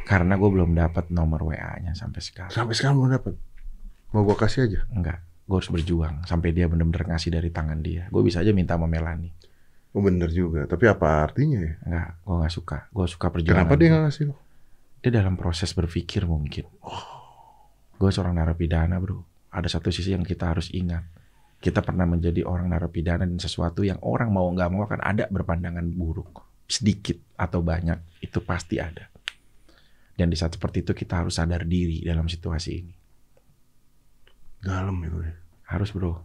[0.04, 2.50] Karena gue belum dapat nomor WA-nya sampai sekarang.
[2.50, 3.34] Sampai sekarang belum dapat.
[4.10, 4.90] Mau gua kasih aja.
[4.90, 8.10] Enggak, gue harus berjuang sampai dia benar-benar ngasih dari tangan dia.
[8.10, 9.30] Gue bisa aja minta sama Melani.
[9.94, 10.66] Oh bener juga.
[10.66, 11.74] Tapi apa artinya ya?
[11.86, 12.78] Enggak, gue nggak suka.
[12.90, 13.70] Gue suka perjuangan.
[13.70, 14.36] Kenapa dia nggak ngasih lu?
[15.00, 16.68] Dia dalam proses berpikir mungkin.
[17.96, 19.24] Gue seorang narapidana bro.
[19.50, 21.08] Ada satu sisi yang kita harus ingat.
[21.60, 25.84] Kita pernah menjadi orang narapidana dan sesuatu yang orang mau nggak mau akan ada berpandangan
[25.92, 26.44] buruk.
[26.70, 29.10] Sedikit atau banyak, itu pasti ada.
[30.16, 32.94] Dan di saat seperti itu kita harus sadar diri dalam situasi ini.
[34.60, 35.36] Dalam itu ya.
[35.72, 36.20] Harus bro.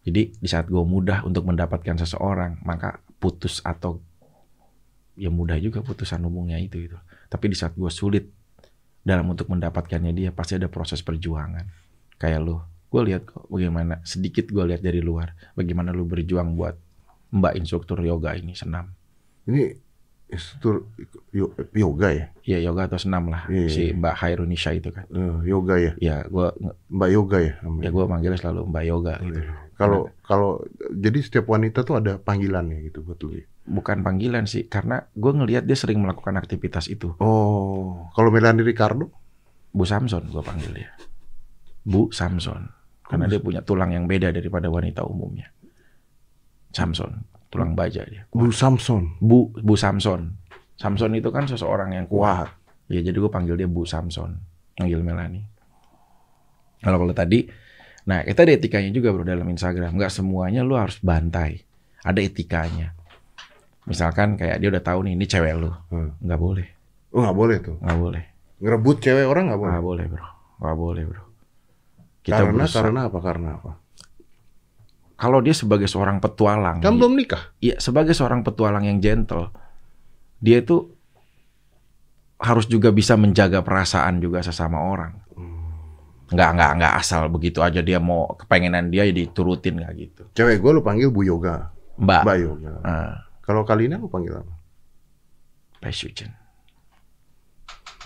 [0.00, 4.00] Jadi di saat gue mudah untuk mendapatkan seseorang, maka putus atau
[5.20, 6.96] ya mudah juga putusan umumnya itu itu.
[7.30, 8.26] Tapi di saat gue sulit
[9.00, 11.64] dalam untuk mendapatkannya dia, pasti ada proses perjuangan.
[12.18, 12.58] Kayak lu,
[12.90, 16.74] gue lihat kok bagaimana sedikit gue lihat dari luar, bagaimana lu berjuang buat
[17.30, 18.90] mbak instruktur yoga ini senam.
[19.46, 19.72] Ini
[20.28, 20.90] instruktur
[21.30, 22.26] yo- yoga ya?
[22.42, 23.94] Ya yoga atau senam lah, Iya, si iya.
[23.94, 25.06] mbak Hairunisha itu kan.
[25.08, 25.92] Eh, yoga ya?
[25.98, 26.46] Ya gue
[26.90, 27.52] Mbak yoga ya?
[27.62, 27.82] namanya?
[27.86, 29.40] ya gue manggilnya selalu mbak yoga gitu.
[29.74, 30.50] Kalau kalau
[30.92, 33.46] jadi setiap wanita tuh ada panggilannya gitu buat lu ya?
[33.66, 37.14] Bukan panggilan sih, karena gue ngelihat dia sering melakukan aktivitas itu.
[37.20, 39.12] Oh, kalau Melanie Ricardo?
[39.70, 40.90] Bu Samson gue panggil dia.
[41.86, 42.66] Bu Samson.
[43.06, 45.50] Karena dia punya tulang yang beda daripada wanita umumnya.
[46.70, 48.26] Samson, tulang baja dia.
[48.30, 49.18] Bu Samson.
[49.18, 50.38] Bu Bu Samson.
[50.78, 52.50] Samson itu kan seseorang yang kuat.
[52.86, 54.38] Ya jadi gue panggil dia Bu Samson.
[54.78, 55.42] Panggil Melani.
[56.80, 57.44] Kalau kalau tadi,
[58.08, 59.98] nah kita ada etikanya juga bro dalam Instagram.
[59.98, 61.66] Nggak semuanya lu harus bantai.
[62.06, 62.94] Ada etikanya.
[63.90, 66.14] Misalkan kayak dia udah tahu nih ini cewek lu, Hmm.
[66.16, 66.66] nggak boleh,
[67.10, 67.76] Oh nggak boleh tuh.
[67.76, 68.22] nggak boleh,
[68.58, 69.72] Ngerebut cewek orang nggak boleh.
[69.72, 70.26] nggak boleh bro,
[70.56, 71.22] nggak boleh bro.
[72.20, 73.18] Kita karena berusaha- karena apa?
[73.20, 73.70] Karena apa?
[75.16, 77.52] kalau dia sebagai seorang petualang, Kan belum nikah.
[77.58, 79.52] Iya, sebagai seorang petualang yang gentle,
[80.38, 80.96] dia itu
[82.38, 85.12] harus juga bisa menjaga perasaan juga sesama orang.
[86.30, 90.22] Nggak, nggak, nggak asal begitu aja dia mau kepengenan dia ya diturutin nggak gitu.
[90.32, 91.74] Cewek gue lu panggil Bu Yoga.
[91.98, 92.72] Mbak, Mbak Yoga.
[92.80, 93.12] ah,
[93.50, 94.54] Kalau Kalina lu panggil apa?
[95.82, 96.30] Paisucen.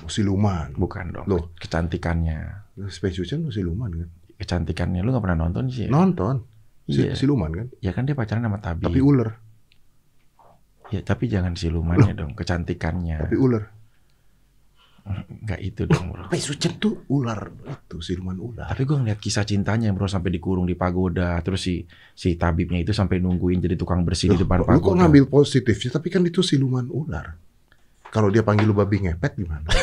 [0.00, 0.72] Oh, siluman.
[0.72, 1.26] bukan dong.
[1.28, 1.52] Loh.
[1.54, 4.09] Kecantikannya, Space Ocean lu siluman kan?
[4.35, 5.87] kecantikannya lu nggak pernah nonton sih?
[5.87, 5.92] Ya?
[5.92, 6.48] Nonton.
[6.88, 7.12] Si- Iya.
[7.12, 7.66] Siluman kan?
[7.78, 8.88] Ya kan dia pacaran sama Tabi.
[8.88, 9.37] Tapi ular.
[10.88, 13.20] ya tapi jangan silumannya dong, kecantikannya.
[13.20, 13.68] Tapi ular.
[15.05, 16.25] Nggak itu dong bro.
[16.27, 17.53] Space Ocean tuh ular.
[17.62, 18.64] Itu siluman ular.
[18.67, 22.90] Tapi gue ngeliat kisah cintanya bro sampai dikurung di pagoda, terus si si tabibnya itu
[22.90, 24.99] sampai nungguin jadi tukang bersih di Loh, depan kok- lu kok pagoda.
[25.03, 25.90] ngambil positifnya?
[25.93, 27.37] Tapi kan itu siluman ular.
[28.07, 29.69] Kalau dia panggil lu babi ngepet gimana?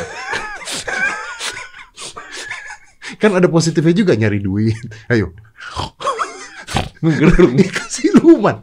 [3.17, 4.77] kan ada positifnya juga nyari duit.
[5.07, 5.33] Ayo.
[7.01, 7.01] Kan
[7.91, 8.61] siluman.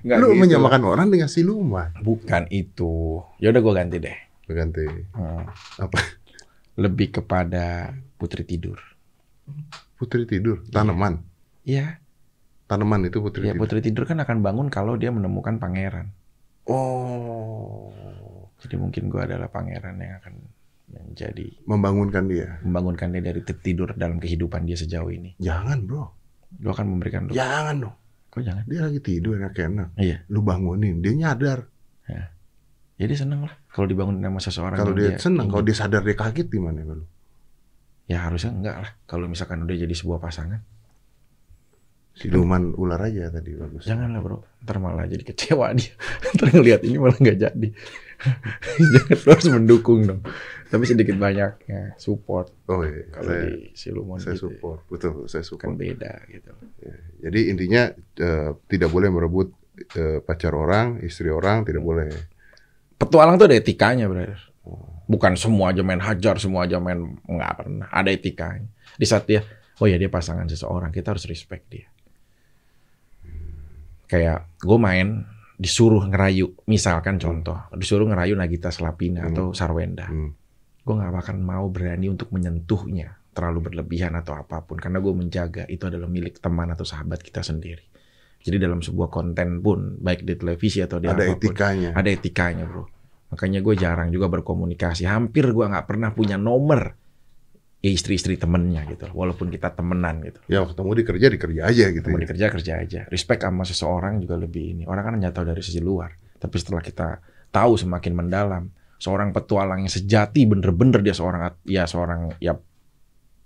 [0.00, 0.36] Nggak Lu gitu.
[0.38, 1.96] menyamakan orang dengan siluman.
[1.96, 3.24] Bukan itu.
[3.36, 4.16] Ya udah gue ganti deh.
[4.44, 5.48] Berganti Hmm.
[5.78, 5.98] apa?
[6.74, 8.76] Lebih kepada putri tidur.
[9.94, 11.22] Putri tidur, tanaman.
[11.62, 12.00] Iya.
[12.64, 13.60] Tanaman itu putri Ya tidur.
[13.60, 16.10] putri tidur kan akan bangun kalau dia menemukan pangeran.
[16.64, 17.92] Oh.
[18.58, 20.34] Jadi mungkin gue adalah pangeran yang akan
[20.88, 22.56] menjadi Membangunkan dia.
[22.60, 25.36] membangunkan dia dari tidur dalam kehidupan dia sejauh ini.
[25.38, 26.04] Jangan, Bro.
[26.54, 27.36] Gue akan memberikan lu.
[27.36, 27.96] Jangan dong.
[28.30, 28.64] Kok jangan?
[28.66, 29.94] Dia lagi tidur enak-enak.
[29.94, 30.24] Iya.
[30.26, 31.68] Lu bangunin, dia nyadar.
[32.04, 32.33] Ya
[32.94, 34.78] dia seneng lah kalau dibangun sama seseorang.
[34.78, 35.52] Kalau dia senang, ingin.
[35.52, 37.02] kalau dia sadar dia kaget gimana lu?
[38.06, 38.90] Ya harusnya enggak lah.
[39.10, 40.62] Kalau misalkan udah jadi sebuah pasangan.
[42.14, 43.90] Siluman ular aja tadi bagus.
[43.90, 44.38] Janganlah bro.
[44.62, 45.90] Ntar malah jadi kecewa dia.
[46.38, 47.68] Ntar ngeliat ini malah nggak jadi.
[48.94, 50.22] Jangan harus mendukung dong.
[50.70, 52.54] Tapi sedikit banyak ya support.
[52.70, 54.46] Oh iya, Kalau saya, di siluman saya gitu.
[54.46, 55.74] support, betul, saya Kan support.
[55.74, 56.52] beda gitu.
[57.18, 59.48] Jadi intinya eh, tidak boleh merebut
[59.98, 62.33] eh, pacar orang, istri orang, tidak boleh.
[62.98, 64.38] Petualang tuh ada etikanya brother.
[65.04, 67.86] Bukan semua aja main hajar, semua aja main nggak pernah.
[67.92, 68.64] Ada etikanya.
[68.96, 69.44] Di saat dia,
[69.80, 71.86] oh ya dia pasangan seseorang, kita harus respect dia.
[74.08, 75.26] Kayak gue main
[75.60, 79.30] disuruh ngerayu, misalkan contoh, disuruh ngerayu Nagita Slavina Hmm.
[79.32, 80.08] atau Sarwenda.
[80.08, 80.32] Hmm.
[80.84, 85.64] gue nggak akan mau berani untuk menyentuhnya terlalu berlebihan atau apa pun karena gue menjaga
[85.64, 87.80] itu adalah milik teman atau sahabat kita sendiri
[88.44, 91.90] jadi dalam sebuah konten pun baik di televisi atau di Ada apa pun etikanya.
[91.96, 92.84] ada etikanya bro
[93.32, 96.92] makanya gue jarang juga berkomunikasi hampir gue nggak pernah punya nomor
[97.80, 101.84] ya istri-istri temennya gitu walaupun kita temenan gitu Ya ketemu di kerja di kerja aja
[101.90, 102.06] gitu.
[102.08, 102.22] mau ya.
[102.24, 105.80] dikerja kerja aja respect sama seseorang juga lebih ini orang kan hanya tahu dari sisi
[105.80, 108.64] luar tapi setelah kita tahu semakin mendalam
[108.96, 112.56] seorang petualang yang sejati bener-bener dia seorang ya seorang ya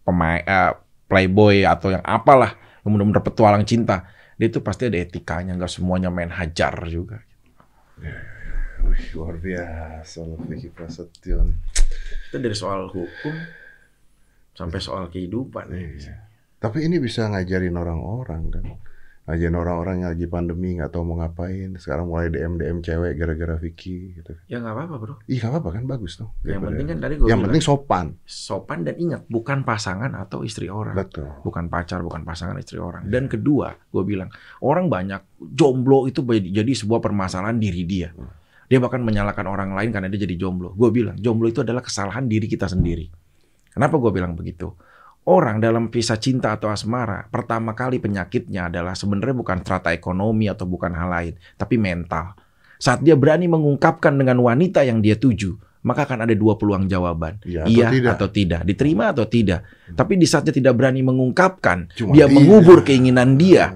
[0.05, 0.73] pemain eh,
[1.09, 4.07] playboy atau yang apalah yang bener-bener petualang cinta
[4.39, 7.21] dia itu pasti ada etikanya nggak semuanya main hajar juga
[8.79, 11.43] Wih, luar biasa loh Vicky Prasetyo.
[12.31, 13.35] itu dari soal hukum
[14.55, 16.15] sampai soal kehidupan Iya.
[16.59, 18.65] Tapi ini bisa ngajarin orang-orang kan.
[19.29, 21.77] Ngajarin orang-orang yang lagi pandemi nggak tahu mau ngapain.
[21.77, 24.33] Sekarang mulai DM DM cewek gara-gara Vicky gitu.
[24.49, 26.33] ya nggak apa-apa bro Ih, nggak apa-apa kan bagus dong.
[26.41, 28.07] yang Daripada- penting kan tadi gue yang bilang penting sopan.
[28.25, 31.29] sopan dan ingat bukan pasangan atau istri orang Betul.
[31.45, 33.05] bukan pacar, bukan pasangan istri orang.
[33.05, 35.21] Dan kedua, gue bilang orang banyak
[35.53, 38.17] jomblo itu jadi jadi sebuah permasalahan diri dia.
[38.65, 40.73] Dia bahkan menyalahkan orang lain karena dia jadi jomblo.
[40.73, 43.13] Gue bilang jomblo itu adalah kesalahan diri kita sendiri.
[43.69, 44.73] Kenapa gue bilang begitu?
[45.29, 50.65] Orang dalam kisah cinta atau asmara, pertama kali penyakitnya adalah sebenarnya bukan strata ekonomi atau
[50.65, 52.33] bukan hal lain, tapi mental.
[52.81, 57.37] Saat dia berani mengungkapkan dengan wanita yang dia tuju, maka akan ada dua peluang jawaban.
[57.45, 58.13] Iya atau iya tidak.
[58.17, 59.61] atau tidak, diterima atau tidak.
[59.93, 62.35] Tapi di saat dia tidak berani mengungkapkan, Cuma dia tidak.
[62.39, 63.73] mengubur keinginan dia.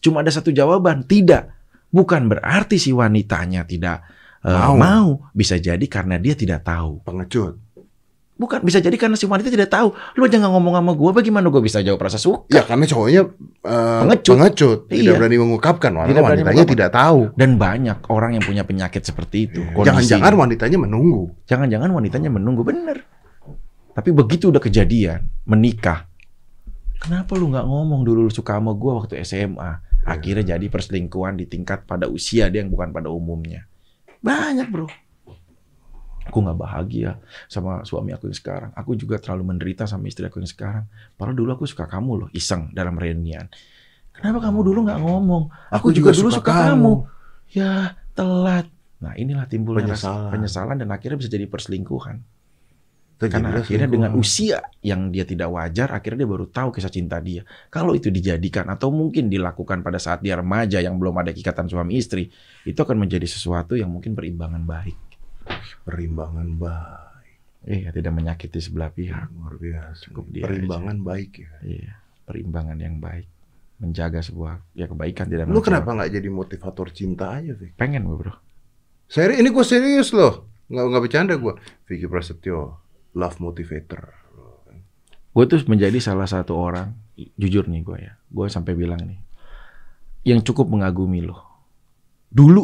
[0.00, 1.52] Cuma ada satu jawaban, tidak.
[1.92, 4.02] Bukan berarti si wanitanya tidak
[4.44, 4.74] eh, Mau.
[4.76, 5.08] mau.
[5.32, 7.00] Bisa jadi karena dia tidak tahu.
[7.06, 7.63] Pengecut.
[8.34, 9.94] Bukan, bisa jadi karena si wanita tidak tahu.
[10.18, 12.50] Lu jangan ngomong sama gue, bagaimana gue bisa jawab rasa suka?
[12.50, 13.30] Ya karena cowoknya
[13.62, 14.90] eh, Pengecut.
[14.90, 15.14] tidak Iya.
[15.14, 17.20] berani mengungkapkan, Tidak berani wanitanya tidak tahu.
[17.38, 19.62] Dan banyak orang yang punya penyakit seperti itu.
[19.70, 19.86] kondisi.
[19.86, 21.30] Jangan-jangan wanitanya menunggu.
[21.46, 23.06] Jangan-jangan wanitanya menunggu, bener.
[23.94, 26.10] Tapi begitu udah kejadian, menikah.
[26.98, 29.78] Kenapa lu nggak ngomong dulu lu suka sama gue waktu SMA?
[30.04, 33.70] Akhirnya jadi perselingkuhan di tingkat pada usia dia yang bukan pada umumnya.
[34.18, 34.90] Banyak bro.
[36.24, 38.70] Aku nggak bahagia sama suami aku yang sekarang.
[38.72, 40.84] Aku juga terlalu menderita sama istri aku yang sekarang.
[41.14, 43.46] Padahal dulu aku suka kamu loh, iseng dalam reunian.
[44.14, 45.50] Kenapa kamu dulu nggak ngomong?
[45.74, 46.92] Aku, juga, dulu suka, kamu.
[47.50, 48.70] Ya telat.
[49.02, 50.30] Nah inilah timbulnya rasa Penyesalan.
[50.32, 52.16] penyesalan dan akhirnya bisa jadi perselingkuhan.
[53.14, 57.46] Karena akhirnya dengan usia yang dia tidak wajar, akhirnya dia baru tahu kisah cinta dia.
[57.70, 61.94] Kalau itu dijadikan atau mungkin dilakukan pada saat dia remaja yang belum ada ikatan suami
[61.94, 62.28] istri,
[62.66, 64.98] itu akan menjadi sesuatu yang mungkin berimbangan baik.
[65.84, 67.36] Perimbangan baik.
[67.64, 69.28] Iya, tidak menyakiti sebelah pihak.
[69.32, 70.12] Luar biasa.
[70.12, 71.52] Cukup dia perimbangan baik ya.
[71.64, 71.92] Iya,
[72.28, 73.28] perimbangan yang baik.
[73.80, 77.74] Menjaga sebuah ya kebaikan tidak Lu kenapa nggak jadi motivator cinta aja, Vicky?
[77.74, 78.34] Pengen gue bro.
[79.08, 80.48] Seri ini gue serius loh.
[80.70, 81.54] Nggak nggak bercanda gue.
[81.88, 82.80] Vicky Prasetyo,
[83.18, 84.24] love motivator.
[85.34, 86.94] Gue tuh menjadi salah satu orang,
[87.34, 89.18] jujur nih gue ya, gue sampai bilang nih,
[90.30, 91.42] yang cukup mengagumi lo.
[92.30, 92.62] Dulu,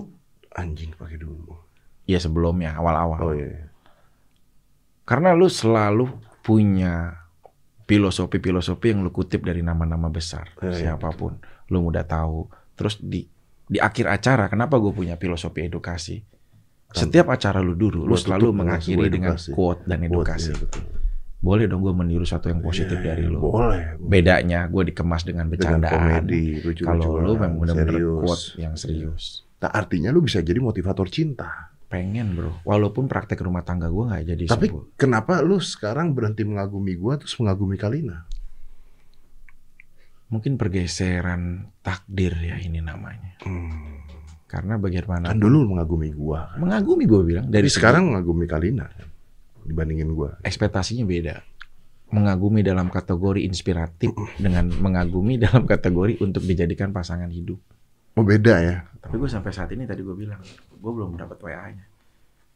[0.55, 1.70] Anjing pakai dulu.
[2.05, 3.21] Ya sebelumnya, awal-awal.
[3.23, 3.69] Oh iya.
[5.05, 6.07] Karena lu selalu
[6.41, 7.19] punya
[7.85, 11.43] filosofi-filosofi yang lu kutip dari nama-nama besar, Iya, iya, siapa pun.
[11.69, 12.47] Lu mudah tahu.
[12.79, 13.27] Terus di
[13.67, 16.23] di akhir acara, kenapa gue punya filosofi edukasi?
[16.91, 20.51] Setiap acara lu dulu, lu selalu mengakhiri dengan quote dan Quote, edukasi.
[20.51, 20.83] iya, betul.
[21.41, 23.39] Boleh dong gue meniru satu yang positif Iya, dari lu.
[23.41, 23.97] Boleh.
[23.97, 26.27] Bedanya gue dikemas dengan Dengan bercandaan.
[26.27, 29.47] komedi, Kalau lu memang benar-benar quote yang serius.
[29.63, 31.70] Nah, artinya lu bisa jadi motivator cinta.
[31.91, 34.95] Pengen bro, walaupun praktek rumah tangga gue nggak jadi Tapi sebut.
[34.95, 38.31] kenapa lu sekarang berhenti mengagumi gua terus mengagumi Kalina?
[40.31, 43.35] Mungkin pergeseran takdir ya ini namanya.
[44.47, 46.55] Karena bagaimana Kan dulu lu mengagumi gua.
[46.55, 46.63] kan.
[46.63, 49.11] mengagumi gue bilang dari Tapi sekarang mengagumi Kalina kan,
[49.67, 50.39] dibandingin gua.
[50.47, 51.43] ekspektasinya beda.
[52.11, 57.59] Mengagumi dalam kategori inspiratif dengan mengagumi dalam kategori untuk dijadikan pasangan hidup.
[58.19, 58.77] Oh beda ya.
[59.01, 61.85] Tapi gue sampai saat ini tadi gue bilang, gue belum dapat WA-nya.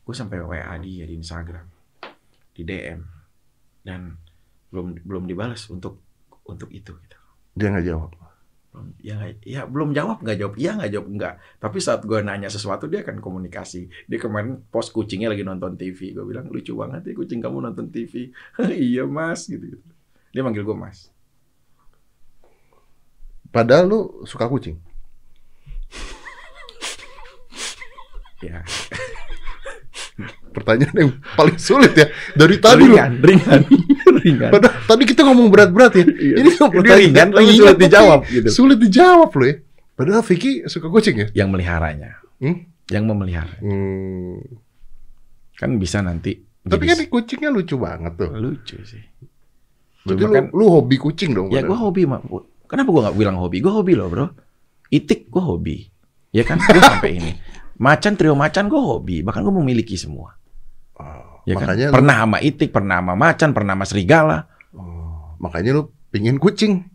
[0.04, 1.64] Gue sampai WA dia di Instagram,
[2.52, 3.00] di DM,
[3.80, 4.12] dan
[4.68, 6.04] belum belum dibalas untuk
[6.44, 6.92] untuk itu.
[6.92, 7.18] Gitu.
[7.56, 8.10] Dia nggak jawab.
[8.74, 11.34] Belum, ya, ya belum jawab nggak jawab, iya nggak jawab nggak.
[11.62, 13.88] Tapi saat gue nanya sesuatu dia akan komunikasi.
[14.10, 16.12] Dia kemarin post kucingnya lagi nonton TV.
[16.12, 18.34] Gue bilang lucu banget ya kucing kamu nonton TV.
[18.68, 19.86] iya mas, gitu, gitu.
[20.34, 21.08] Dia manggil gue mas.
[23.48, 24.76] Padahal lu suka kucing.
[28.40, 28.62] Ya.
[30.54, 33.60] Pertanyaan yang paling sulit ya dari tadi ringan, ringan,
[34.22, 34.50] ringan.
[34.54, 36.04] Padahal tadi kita ngomong berat-berat ya.
[36.06, 36.34] Iya.
[36.38, 38.48] Ini pertanyaan ringan, tapi ringan, sulit dijawab, gitu.
[38.48, 39.56] Sulit dijawab loh ya.
[39.94, 41.26] Padahal Vicky suka kucing ya.
[41.34, 42.70] Yang meliharanya, Hmm?
[42.86, 43.58] yang memelihara.
[43.58, 44.38] Hmm.
[45.54, 46.38] Kan bisa nanti.
[46.60, 48.30] Tapi jadi kan kucingnya lucu banget tuh.
[48.30, 49.02] lucu sih.
[50.04, 51.48] Berarti Cuma lu, kan- lu hobi kucing dong.
[51.48, 52.22] Ya gue hobi mak.
[52.66, 53.58] Kenapa gue nggak bilang hobi?
[53.58, 54.26] Gue hobi loh bro.
[54.88, 55.76] Itik gue hobi.
[56.30, 56.58] Ya kan?
[56.60, 57.32] Gue sampai ini.
[57.76, 59.16] Macan trio macan gue hobi.
[59.20, 60.34] Bahkan gue memiliki semua.
[60.94, 61.66] Oh, Ya kan?
[61.66, 64.38] makanya lu, Pernah sama itik, pernah sama macan, pernah sama serigala.
[64.72, 66.86] oh, makanya lu pingin kucing.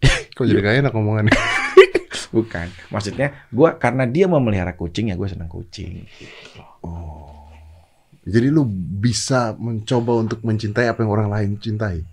[0.38, 1.34] Kok jadi gak enak ngomongannya?
[2.36, 2.70] Bukan.
[2.94, 6.06] Maksudnya gue karena dia memelihara kucing ya gue seneng kucing.
[8.20, 8.62] Jadi lu
[9.02, 12.06] bisa mencoba untuk mencintai apa yang orang lain cintai.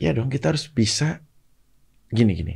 [0.00, 1.20] Ya dong kita harus bisa
[2.08, 2.54] gini gini.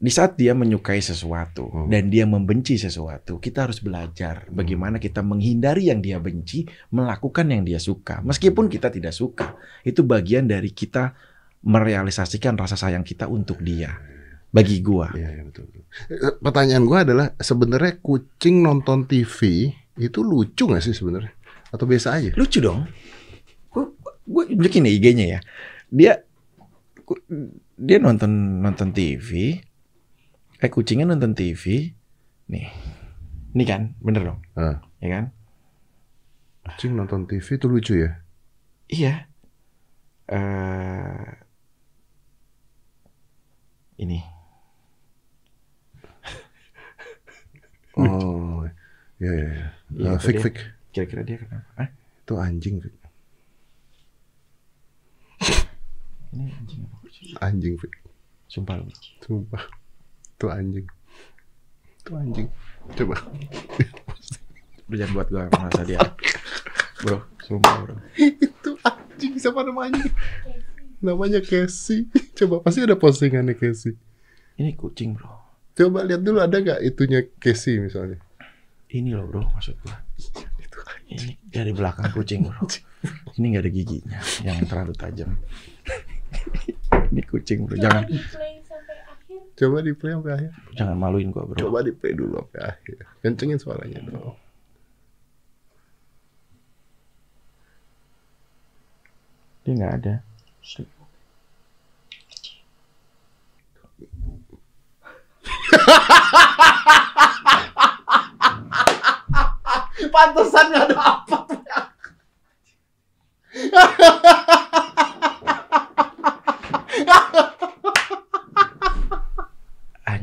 [0.00, 1.92] Di saat dia menyukai sesuatu Hmm.
[1.92, 7.68] dan dia membenci sesuatu, kita harus belajar bagaimana kita menghindari yang dia benci, melakukan yang
[7.68, 8.24] dia suka.
[8.24, 11.12] Meskipun kita tidak suka, itu bagian dari kita
[11.60, 13.92] merealisasikan rasa sayang kita untuk dia.
[14.48, 15.68] Bagi gua, Iya, iya betul.
[15.68, 15.84] betul.
[16.10, 21.30] Eh, Pertanyaan gua adalah sebenarnya kucing nonton TV itu lucu nggak sih sebenarnya?
[21.70, 22.32] Atau biasa aja?
[22.34, 22.88] lucu dong.
[24.24, 25.40] Gue tunjukin nih IG-nya ya.
[25.92, 26.12] Dia
[27.76, 29.60] dia nonton nonton TV.
[30.60, 31.96] Eh kucingnya nonton TV.
[32.52, 32.68] Nih.
[33.56, 34.38] Ini kan, bener dong.
[34.54, 34.84] Ah.
[35.00, 35.24] Ya kan?
[36.68, 38.20] Kucing nonton TV itu lucu ya?
[38.92, 39.14] Iya.
[40.30, 41.26] eh
[44.00, 44.20] ini.
[47.98, 48.62] Oh,
[49.18, 49.48] iya iya.
[49.50, 49.66] iya.
[49.90, 50.44] Iya, Ah, itu Fik dia.
[50.46, 50.56] Fik,
[50.94, 51.68] Kira-kira dia kenapa?
[51.76, 51.88] Hah?
[52.20, 52.94] itu anjing Fik.
[56.30, 57.26] Ini anjing apa kucing?
[57.42, 57.92] Anjing Fik.
[58.46, 58.76] Sumpah.
[59.24, 59.79] Sumpah.
[60.40, 60.88] Itu anjing.
[62.00, 62.48] Itu anjing.
[62.96, 63.16] Coba.
[64.88, 66.00] Lu jangan buat gua merasa dia.
[67.04, 68.00] Bro, sumpah bro.
[68.16, 70.00] itu anjing siapa namanya?
[71.04, 72.08] Namanya Casey.
[72.32, 74.00] Coba pasti ada postingannya Casey.
[74.56, 75.28] Ini kucing bro.
[75.76, 78.16] Coba lihat dulu ada nggak itunya Casey misalnya.
[78.88, 80.00] Ini loh bro maksud gua.
[81.04, 82.64] Ini dari belakang kucing bro.
[83.36, 85.36] Ini nggak ada giginya yang terlalu tajam.
[87.12, 87.76] Ini kucing bro.
[87.76, 90.56] Jangan di play sampai akhir Coba di play sampai akhir.
[90.72, 91.60] jangan maluin gua bro.
[91.60, 93.04] Coba di play dulu sampai akhir.
[93.20, 94.32] Kencengin suaranya dong.
[99.68, 100.24] Dia nggak ada.
[110.08, 111.36] Pantesan nggak ada apa.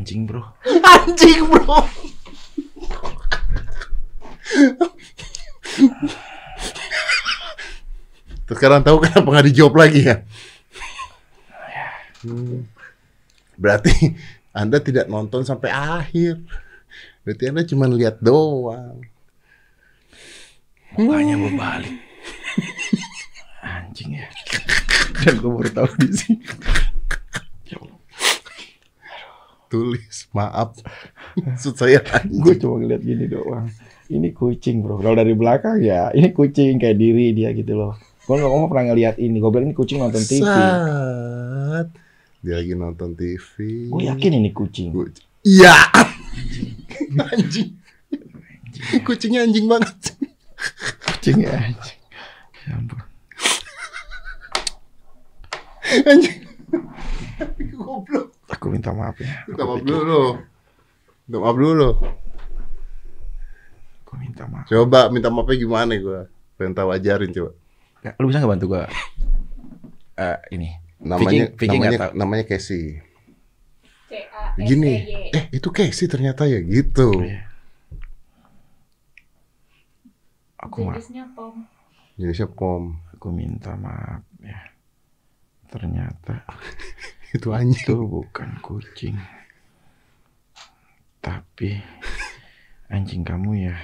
[0.08, 0.39] Anjing bro.
[1.04, 1.84] Anjing bro.
[8.48, 10.24] Terus sekarang tahu kenapa nggak dijawab lagi ya?
[12.24, 12.72] Hmm.
[13.60, 14.15] Berarti
[14.56, 16.39] Anda tidak nonton sampai akhir.
[17.28, 19.04] Berarti Anda cuma lihat doang.
[20.96, 22.00] Mukanya berbalik.
[23.60, 24.32] Anjing ya.
[25.28, 26.39] Dan gue baru tahu di sini.
[29.67, 30.80] Tulis maaf.
[31.43, 33.67] Maksud saya Gue cuma ngeliat gini doang.
[34.08, 35.03] Ini kucing bro.
[35.03, 37.93] Kalau dari belakang ya, ini kucing kayak diri dia gitu loh.
[38.24, 39.39] Gue nggak ngomong pernah ngeliat ini.
[39.39, 40.47] Gue bilang ini kucing nonton TV.
[40.47, 41.88] Saat
[42.39, 43.53] dia lagi nonton TV.
[43.91, 44.95] Gue yakin ini kucing.
[45.43, 45.76] Iya.
[47.36, 47.76] Anjing.
[49.03, 50.15] Kucingnya anjing banget.
[51.01, 51.99] Kucing ya anjing.
[52.68, 52.99] Ya ampun.
[56.05, 56.38] Anjing.
[57.74, 58.37] Goblok.
[58.58, 59.45] Aku minta maaf ya.
[59.45, 60.24] Minta Aku maaf pikir- dulu.
[61.24, 61.89] Minta maaf dulu.
[64.18, 64.66] minta maaf.
[64.66, 66.22] Coba minta maafnya gimana gue?
[66.58, 67.51] Pengen tahu ajarin coba.
[68.01, 68.89] Ya, lu bisa nggak bantu gua?
[70.16, 70.74] Eh, ini.
[70.97, 72.12] Namanya Vicky nggak namanya tahu.
[72.18, 72.97] namanya Casey.
[74.10, 75.38] C A S E Gini, Y.
[75.38, 77.22] eh itu Casey ternyata ya gitu.
[77.22, 77.45] Iya.
[80.58, 81.53] Aku Jenisnya pom.
[82.18, 82.97] Jenisnya pom.
[83.14, 84.58] aku minta maaf ya.
[85.70, 86.41] Ternyata
[87.38, 87.86] Itu anjing.
[87.86, 89.16] itu bukan kucing.
[91.22, 91.78] Tapi
[92.90, 93.78] anjing kamu ya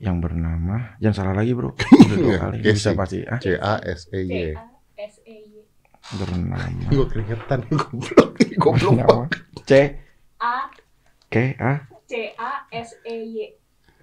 [0.00, 1.76] yang bernama jangan salah lagi bro
[2.08, 4.56] udah dua kali bisa pasti ah C A S E Y.
[4.56, 4.64] A
[4.96, 5.60] S E Y.
[6.16, 8.32] bernama Gue keringetan goblok.
[8.62, 9.28] Goblok.
[9.68, 10.00] C
[10.40, 10.72] A
[11.28, 13.36] K A C A S E Y.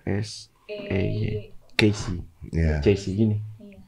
[0.05, 1.45] S E E Y Y.
[1.73, 2.21] Casey
[2.53, 2.77] Ya.
[2.85, 3.81] Casey gini Iya.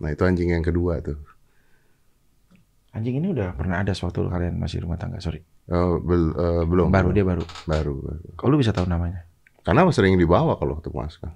[0.00, 1.20] Nah itu anjing yang kedua tuh.
[2.96, 6.88] Anjing ini udah pernah ada suatu kalian masih rumah tangga sorry Oh, bel- eh, belum.
[6.88, 7.12] baru belum.
[7.12, 7.94] dia baru Baru.
[8.00, 8.22] baru.
[8.34, 9.26] kalau lu bisa tahu namanya
[9.60, 11.26] Karena sering dibawa kalau ketemu Aska.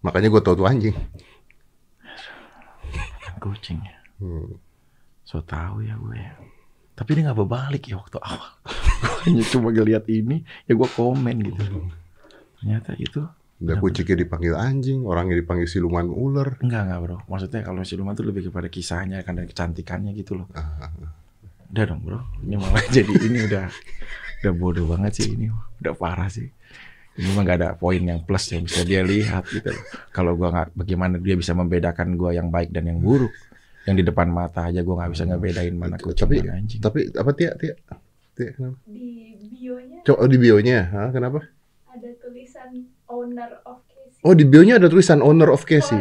[0.00, 0.96] Makanya gue tau tuh anjing.
[3.38, 4.54] kucing ya Hmm.
[5.20, 6.30] so tahu ya gue ya
[6.92, 8.54] tapi dia nggak berbalik ya waktu awal
[9.02, 11.62] gue hanya cuma ngeliat ini ya gue komen gitu
[12.56, 13.18] ternyata itu
[13.62, 16.58] Udah kucingnya dipanggil anjing, orangnya dipanggil siluman ular.
[16.58, 20.50] enggak enggak bro maksudnya kalau siluman tuh lebih kepada kisahnya kan dan kecantikannya gitu loh
[20.58, 20.90] Ah,
[21.70, 23.66] udah dong bro ini malah jadi ini udah
[24.42, 25.46] udah bodoh banget sih ini
[25.78, 26.50] udah parah sih
[27.12, 29.84] ini mah gak ada poin yang plus yang bisa dia lihat gitu loh.
[30.10, 33.30] kalau gua nggak bagaimana dia bisa membedakan gua yang baik dan yang buruk
[33.86, 37.00] yang di depan mata aja gua nggak bisa ngebedain mana kucing tapi mana anjing tapi
[37.14, 37.52] apa Tia?
[37.54, 37.74] Tia?
[38.32, 38.76] Tia kenapa?
[38.88, 41.38] Di bionya Coba oh, di bionya, Hah, kenapa?
[43.12, 44.18] Owner of Casey.
[44.22, 46.00] Oh di bionya ada tulisan owner of Casey.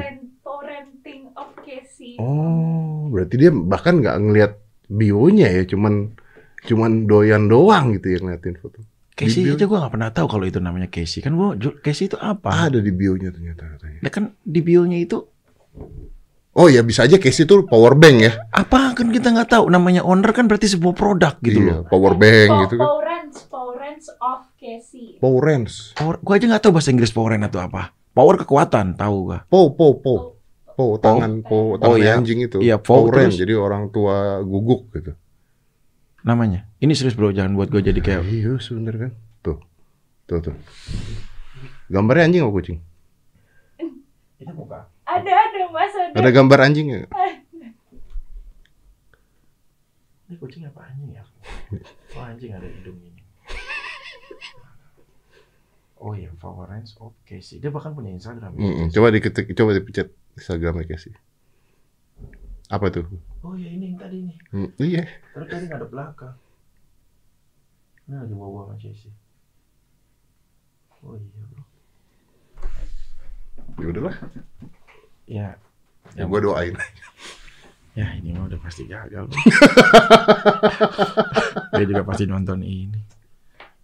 [1.31, 2.15] Of Casey.
[2.15, 4.51] Oh, berarti dia bahkan nggak ngelihat
[4.87, 6.13] bionya ya, cuman
[6.61, 8.79] cuman doyan doang gitu ya ngeliatin foto.
[9.11, 11.77] Casey Di bio- aja gua nggak pernah tahu kalau itu namanya Casey kan gua ju-
[11.79, 13.99] Casey itu apa Ada di bionya ternyata katanya.
[13.99, 15.17] Nah, kan di bionya itu
[16.51, 18.31] Oh ya bisa aja Casey itu power bank ya.
[18.51, 22.13] apa kan kita nggak tahu namanya owner kan berarti sebuah produk gitu iya, loh power
[22.13, 22.87] bank Po- gitu kan.
[22.91, 25.15] Parents, parents of Casey.
[25.17, 25.95] Power Rens.
[25.95, 27.95] Power, gua aja nggak tahu bahasa Inggris power hand atau apa.
[28.11, 29.47] Power kekuatan, tahu gua.
[29.47, 30.15] Po po po.
[30.75, 32.19] Po tangan po tangan Oh, iya.
[32.19, 32.59] anjing itu.
[32.59, 35.15] Iya, po, power terus- jadi orang tua guguk gitu.
[36.21, 36.67] Namanya.
[36.77, 39.11] Ini serius bro, jangan buat gua jadi kayak Iya sebenernya kan.
[39.41, 39.57] Tuh.
[40.27, 40.55] Tuh tuh.
[41.87, 42.77] Gambarnya anjing apa kucing?
[44.35, 44.90] Ini buka.
[45.11, 46.15] Ada ada mas ada.
[46.15, 47.01] Ada gambar anjingnya?
[50.27, 51.23] Ini kucing apa anjing ya?
[52.15, 53.21] Oh anjing ada hidung ini.
[56.01, 57.61] Oh iya, Power Range oke sih.
[57.61, 58.57] Dia bahkan punya Instagram.
[58.57, 58.61] ya.
[58.63, 58.87] Mm-mm.
[58.89, 61.13] Coba diketik, coba dipencet Instagramnya Casey.
[62.71, 63.05] Apa tuh?
[63.43, 64.37] Oh iya ini yang tadi nih.
[64.49, 65.03] Hmm, iya.
[65.35, 66.35] Terus tadi nggak ada belakang.
[68.07, 69.11] Ini lagi bawa sama Jesse.
[71.03, 71.63] Oh iya bro.
[73.77, 74.15] Ya udahlah.
[75.31, 75.55] Ya.
[76.11, 76.75] Ya, gua doain.
[77.91, 79.31] Ya ini mah udah pasti gagal.
[81.71, 82.99] Dia juga pasti nonton ini.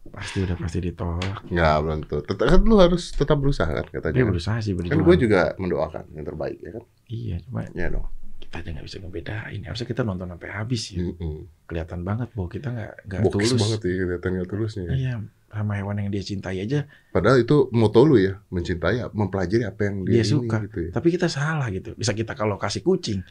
[0.08, 1.43] Pasti udah pasti ditolak.
[1.45, 2.22] Nggak belum tuh.
[2.24, 4.24] Tetap kan lu harus tetap berusaha kan Dia katanya.
[4.26, 5.04] berusaha sih Kan berjuang.
[5.04, 6.84] gue juga mendoakan yang terbaik ya kan.
[7.08, 8.08] Iya, cuma Ya dong.
[8.38, 9.62] kita aja nggak bisa ngebedain.
[9.62, 11.04] Harusnya kita nonton sampai habis ya.
[11.04, 11.38] Mm-mm.
[11.66, 13.52] Kelihatan banget bahwa kita nggak nggak tulus.
[13.54, 14.84] banget ya kelihatan nggak tulusnya.
[14.84, 14.93] ya.
[14.95, 15.14] Iya,
[15.48, 16.86] sama hewan yang dia cintai aja
[17.18, 20.58] Padahal itu moto lu ya, mencintai, mempelajari apa yang dia, dia ini, suka.
[20.70, 20.91] gitu ya.
[20.93, 21.98] Tapi kita salah gitu.
[21.98, 23.26] Bisa kita kalau kasih kucing.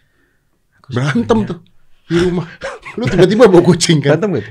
[0.82, 1.58] aku Berantem tuh
[2.10, 2.50] di rumah.
[2.98, 4.18] Lu tiba-tiba bawa kucing kan?
[4.18, 4.50] Berantem gitu.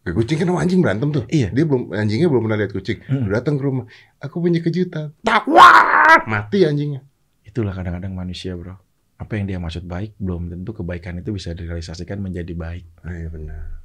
[0.00, 1.24] Ya, kucing kan sama anjing berantem tuh.
[1.28, 1.52] Iya.
[1.52, 3.04] Dia belum anjingnya belum pernah lihat kucing.
[3.04, 3.28] Hmm.
[3.28, 3.84] Lu datang ke rumah.
[4.24, 5.12] Aku punya kejutan.
[5.20, 7.04] Tak wah, mati anjingnya.
[7.44, 8.80] Itulah kadang-kadang manusia, Bro.
[9.20, 13.04] Apa yang dia maksud baik belum tentu kebaikan itu bisa direalisasikan menjadi baik.
[13.04, 13.79] Ah, iya benar.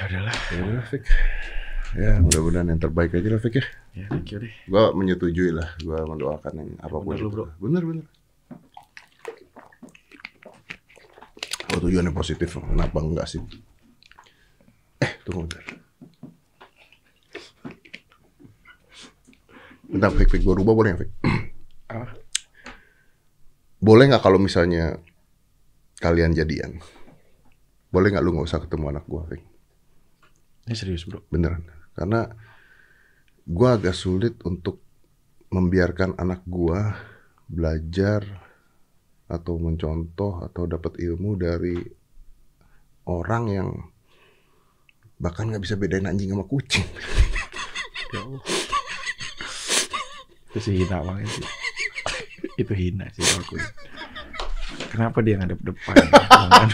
[0.00, 0.36] Ya udahlah.
[0.48, 1.04] Ya udah, Fik.
[1.92, 3.64] Ya, mudah-mudahan yang terbaik aja lah, Fik ya.
[3.92, 4.52] Ya, thank you deh.
[4.64, 7.28] Gua menyetujui lah, gua mendoakan yang apa pun bener itu.
[7.28, 7.44] bro.
[7.60, 8.06] Bener, bener.
[11.68, 13.44] Kalau tujuannya positif, kenapa enggak sih?
[15.04, 15.64] Eh, tunggu bentar.
[19.84, 20.40] Bentar, Fik, Fik.
[20.48, 21.10] Gua rubah boleh nggak, Fik?
[21.92, 22.08] Apa?
[23.84, 24.96] Boleh nggak kalau misalnya
[26.00, 26.80] kalian jadian?
[27.92, 29.49] Boleh nggak lu nggak usah ketemu anak gua, Fik?
[30.70, 31.26] Ini serius, Bro.
[31.26, 31.66] Beneran.
[31.98, 32.30] Karena
[33.42, 34.78] gua agak sulit untuk
[35.50, 36.94] membiarkan anak gua
[37.50, 38.22] belajar
[39.26, 41.74] atau mencontoh atau dapat ilmu dari
[43.10, 43.68] orang yang
[45.18, 46.86] bahkan nggak bisa bedain anjing sama kucing.
[48.10, 48.42] Ya Allah.
[50.50, 51.46] Itu sih hina banget sih.
[52.58, 53.54] itu hina sih aku.
[54.90, 55.94] Kenapa dia ngadep depan?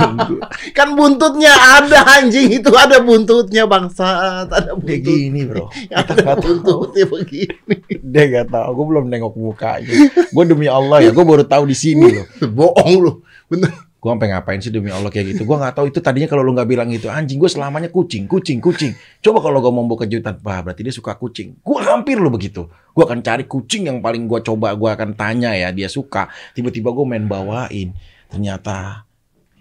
[0.77, 5.05] Kan buntutnya ada anjing itu ada buntutnya bangsat, ada Dia buntut.
[5.05, 5.69] gini bro.
[5.69, 6.41] Kita Ada tahu.
[6.41, 7.75] buntutnya begini.
[8.01, 8.69] Dia nggak tahu.
[8.73, 9.93] Gue belum nengok mukanya.
[10.33, 11.11] Gue demi Allah ya.
[11.13, 12.27] Gue baru tahu di sini loh.
[12.57, 13.13] Bohong lu.
[13.47, 13.71] Bener.
[13.97, 15.43] Gue sampai ngapain sih demi Allah kayak gitu.
[15.49, 17.41] Gue nggak tahu itu tadinya kalau lu nggak bilang itu anjing.
[17.41, 18.93] Gue selamanya kucing, kucing, kucing.
[19.25, 21.59] Coba kalau gue mau bawa kejutan, bah berarti dia suka kucing.
[21.65, 22.69] Gue hampir lo begitu.
[22.93, 24.77] Gue akan cari kucing yang paling gue coba.
[24.77, 26.29] Gue akan tanya ya dia suka.
[26.53, 27.97] Tiba-tiba gue main bawain.
[28.29, 29.09] Ternyata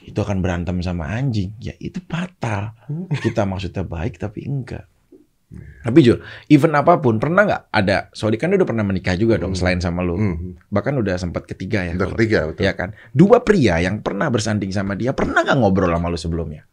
[0.05, 1.55] itu akan berantem sama anjing.
[1.57, 2.75] Ya itu fatal.
[3.23, 4.85] Kita maksudnya baik tapi enggak.
[5.81, 8.09] Tapi Jul, event apa pun pernah nggak ada?
[8.11, 10.17] Soalnya kan udah pernah menikah juga dong selain sama lu.
[10.17, 10.57] Hmm.
[10.67, 11.93] Bahkan udah sempat ketiga ya.
[11.93, 12.61] Udah kalau- ketiga betul.
[12.61, 12.89] Ya kan?
[13.11, 16.65] Dua pria yang pernah bersanding sama dia pernah nggak ngobrol sama lu sebelumnya?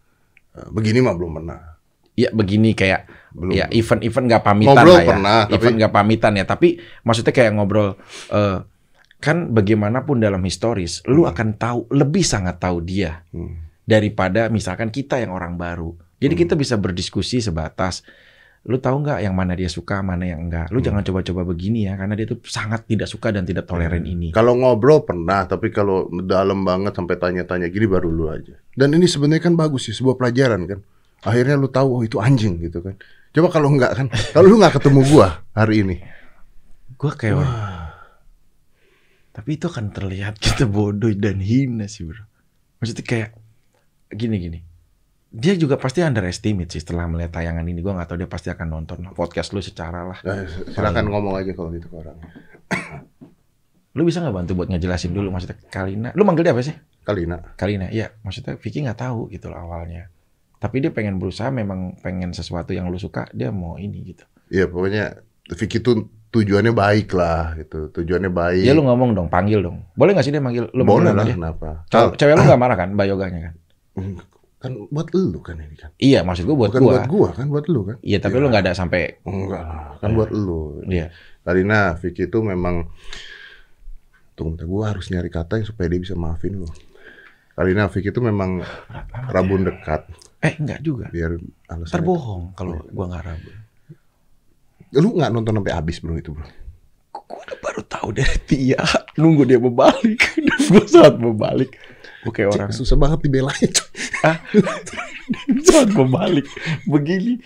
[0.69, 1.61] Begini mah belum pernah.
[2.13, 3.53] Ya begini kayak Belum.
[3.55, 5.09] ya event-event nggak pamitan Ngobrol lah ya.
[5.09, 6.45] pernah, tapi- event nggak pamitan ya.
[6.45, 6.69] Tapi
[7.03, 7.89] maksudnya kayak ngobrol
[8.29, 8.59] eh,
[9.17, 13.65] kan bagaimanapun dalam historis, lu akan tahu lebih sangat tahu dia Hmm.
[13.83, 15.95] daripada misalkan kita yang orang baru.
[16.19, 18.05] Jadi kita bisa berdiskusi sebatas
[18.63, 20.71] lu tahu nggak yang mana dia suka, mana yang enggak.
[20.71, 24.31] Lu jangan coba-coba begini ya, karena dia tuh sangat tidak suka dan tidak toleran ini.
[24.31, 28.55] Kalau ngobrol pernah, tapi kalau dalam banget sampai tanya-tanya gini baru lu aja.
[28.79, 30.79] Dan ini sebenarnya kan bagus sih, sebuah pelajaran kan.
[31.27, 32.95] Akhirnya lu tahu oh itu anjing gitu kan.
[33.35, 35.97] Coba kalau enggak kan, kalau lu nggak ketemu gua hari ini.
[36.95, 37.43] Gue kayak
[39.33, 42.23] Tapi itu akan terlihat kita bodoh dan hina sih bro.
[42.79, 43.31] Maksudnya kayak
[44.13, 44.63] gini-gini.
[45.33, 47.81] Dia juga pasti underestimate sih setelah melihat tayangan ini.
[47.81, 50.19] Gue nggak tahu dia pasti akan nonton podcast lu secara lah.
[50.21, 52.29] Nah, silakan ngomong aja kalau gitu ke orangnya.
[53.97, 56.17] Lu bisa nggak bantu buat ngejelasin dulu maksudnya Kalina.
[56.17, 56.73] Lu manggil dia apa sih?
[57.05, 57.41] Kalina.
[57.61, 57.93] Kalina.
[57.93, 60.09] Iya, maksudnya Vicky nggak tahu gitu loh awalnya.
[60.57, 64.25] Tapi dia pengen berusaha memang pengen sesuatu yang lu suka, dia mau ini gitu.
[64.49, 65.21] Iya pokoknya
[65.53, 67.93] Vicky tuh tujuannya baik lah gitu.
[67.93, 68.65] Tujuannya baik.
[68.65, 69.85] Ya lu ngomong dong, panggil dong.
[69.93, 71.37] Boleh nggak sih dia manggil lu Boleh lah dia?
[71.37, 71.85] kenapa?
[71.93, 73.55] Cewek, cewek lu nggak marah kan, Mbak Yoganya kan?
[74.63, 75.91] Kan buat lu kan ini kan.
[75.99, 76.93] Iya, maksud gua buat Bukan gua.
[76.95, 77.97] buat gua kan, buat lu kan.
[77.99, 78.43] Iya, tapi Iya.
[78.43, 80.81] lu nggak ada sampai Enggak lah, kan buat lu.
[80.87, 81.11] Iya.
[81.43, 82.87] Karina, Vicky itu memang
[84.33, 86.69] Tunggu bentar, gua harus nyari kata yang supaya dia bisa maafin lu.
[87.53, 88.63] Karina, Vicky itu memang
[89.29, 90.09] rabun dekat
[90.41, 91.07] Eh, enggak juga.
[91.09, 91.37] biar
[91.69, 92.01] alasan.
[92.01, 93.51] bohong kalau gua nggak rabu.
[94.95, 96.47] Lu nggak nonton sampai habis bro itu bro.
[97.13, 98.81] Gua udah baru tahu dari dia.
[99.15, 100.23] Nunggu dia berbalik.
[100.39, 101.71] Dan gua saat berbalik.
[102.31, 102.69] Kayak orang.
[102.71, 103.71] Susah banget dibelain.
[104.23, 104.39] Ah,
[105.67, 106.47] saat berbalik.
[106.87, 107.43] Begini.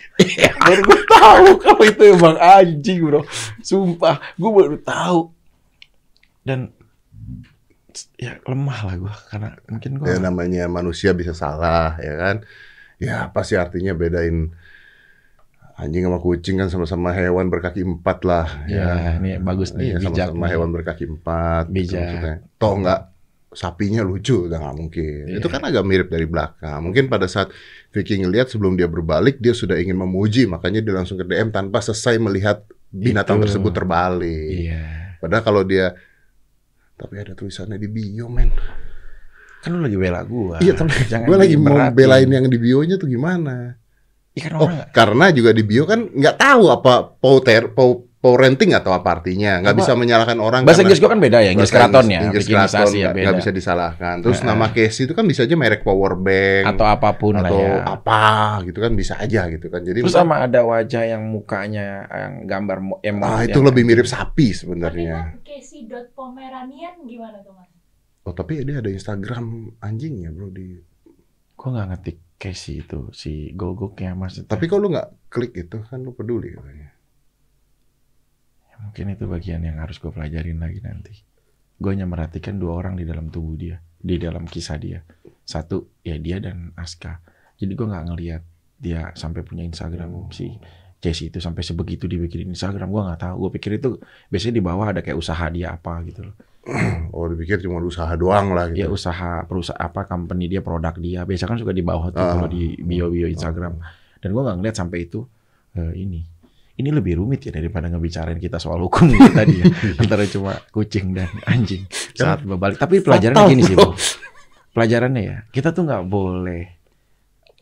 [0.61, 3.25] baru gua tahu kalau itu emang anjing bro.
[3.65, 4.21] Sumpah.
[4.37, 5.21] Gua baru tahu.
[6.45, 6.77] Dan
[8.21, 9.15] ya lemah lah gua.
[9.33, 10.07] Karena mungkin gua.
[10.13, 12.37] Ya namanya manusia bisa salah ya kan.
[13.01, 14.53] Ya apa sih artinya bedain
[15.77, 18.49] anjing sama kucing kan sama-sama hewan berkaki empat lah.
[18.69, 19.97] ya, ini bagus nih.
[19.97, 20.53] Iya sama-sama nih.
[20.53, 21.73] hewan berkaki empat.
[21.73, 22.01] gitu Bijak.
[22.05, 22.37] maksudnya.
[22.61, 23.01] Toh nggak
[23.57, 25.25] sapinya lucu, udah nggak mungkin.
[25.27, 25.41] Iya.
[25.41, 26.77] Itu kan agak mirip dari belakang.
[26.79, 27.49] Mungkin pada saat
[27.89, 31.81] Vicky ngelihat sebelum dia berbalik, dia sudah ingin memuji, makanya dia langsung ke DM tanpa
[31.81, 33.49] selesai melihat binatang Itu.
[33.49, 34.69] tersebut terbalik.
[34.69, 35.17] Iya.
[35.19, 35.97] Padahal kalau dia
[36.95, 38.49] tapi ada tulisannya di bio men.
[39.61, 40.57] Kan lu lagi bela gua.
[40.61, 43.75] Iya tapi Jangan gue lagi mau belain yang di bionya tuh gimana?
[44.33, 48.73] Iya kan Oh, nggak- karena juga di bio kan nggak tahu apa pauter, pau, parenting
[48.73, 49.61] atau apa artinya.
[49.61, 49.81] Nggak Apa?
[49.85, 50.61] bisa menyalahkan orang.
[50.63, 53.51] Bahasa karena- Inggris gua kan beda ya, Inggris keraton ya, Inggris keraton ya nggak bisa
[53.51, 54.17] disalahkan.
[54.19, 54.47] Terus Nah.
[54.51, 57.85] nama Casey itu kan bisa aja merek power bank atau apa pun lah atau ya.
[57.87, 58.23] apa
[58.65, 59.81] gitu kan bisa aja gitu kan.
[59.81, 63.25] Jadi Terus sama ada wajah yang mukanya yang gambar mo- emot.
[63.25, 65.15] ah, itu lebih mirip sapi Tapi sebenarnya.
[65.37, 67.69] kan Casey.pomeranian gimana tuh mas?
[68.23, 69.45] Oh tapi dia ada Instagram
[69.79, 70.75] anjingnya bro di.
[71.55, 74.37] Gua nggak ngetik Casey itu si gogoknya mas.
[74.41, 76.86] Tapi kalau lu nggak klik itu kan lu peduli katanya.
[78.97, 81.13] Mungkin itu bagian yang harus gue pelajarin lagi nanti.
[81.77, 85.05] Gue hanya merhatikan dua orang di dalam tubuh dia, di dalam kisah dia.
[85.45, 87.21] Satu ya dia dan Aska.
[87.61, 88.43] Jadi gue nggak ngelihat
[88.81, 90.49] dia sampai punya Instagram si
[90.97, 92.89] Jesse itu sampai sebegitu dibikin Instagram.
[92.89, 93.37] Gue nggak tahu.
[93.45, 94.01] Gue pikir itu
[94.33, 96.37] biasanya di bawah ada kayak usaha dia apa gitu loh.
[97.13, 98.97] Oh dipikir cuma usaha doang lah Ya gitu.
[98.97, 101.29] usaha perusahaan apa company dia produk dia.
[101.29, 102.33] Biasa kan suka di bawah tuh Ah.
[102.33, 103.77] kalau di bio-bio Instagram.
[104.25, 105.21] Dan gue nggak ngeliat sampai itu
[105.77, 106.25] eh, ini.
[106.77, 109.67] Ini lebih rumit ya daripada ngebicarain kita soal hukum gitu tadi ya.
[110.03, 112.77] Antara cuma kucing dan anjing saat berbalik.
[112.77, 113.97] Tapi pelajarannya gini sih, bro.
[114.77, 116.77] Pelajarannya ya, kita tuh nggak boleh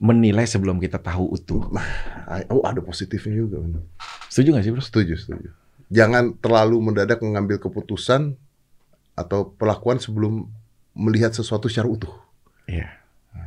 [0.02, 1.70] menilai sebelum kita tahu utuh.
[2.50, 3.62] Oh ada positifnya juga.
[4.26, 4.82] Setuju gak sih, Bro?
[4.82, 5.48] Setuju, setuju.
[5.94, 8.34] Jangan terlalu mendadak mengambil keputusan
[9.14, 10.50] atau perlakuan sebelum
[10.98, 12.10] melihat sesuatu secara utuh.
[12.66, 12.90] Iya.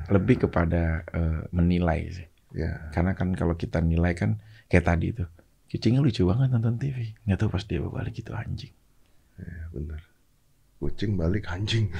[0.07, 2.27] Lebih kepada eh, menilai sih.
[2.55, 4.39] Ya, Karena kan kalau kita nilai kan
[4.71, 5.27] kayak tadi tuh.
[5.67, 7.11] Kucingnya lucu banget nonton TV.
[7.27, 8.73] Nggak tahu pas dia berbalik itu anjing.
[9.37, 10.01] ya benar.
[10.79, 11.91] Kucing balik anjing.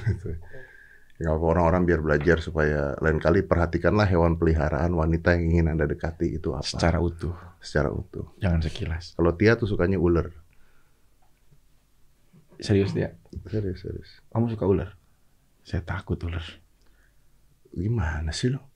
[1.18, 6.38] apa orang-orang biar belajar supaya lain kali perhatikanlah hewan peliharaan wanita yang ingin anda dekati
[6.38, 8.38] itu apa Secara utuh, secara utuh.
[8.38, 9.18] jangan sekilas.
[9.18, 10.30] Kalau Tia tuh sukanya ular.
[12.62, 13.18] Serius dia?
[13.50, 14.22] Serius, serius.
[14.30, 14.90] Kamu suka ular?
[15.66, 16.46] Saya takut ular.
[17.74, 18.67] Gimana sih lo?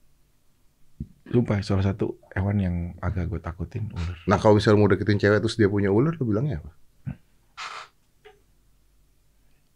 [1.30, 4.18] Sumpah, salah satu hewan yang agak gue takutin ular.
[4.26, 6.74] Nah kalau misalnya mau deketin cewek terus dia punya ular, lo bilangnya apa?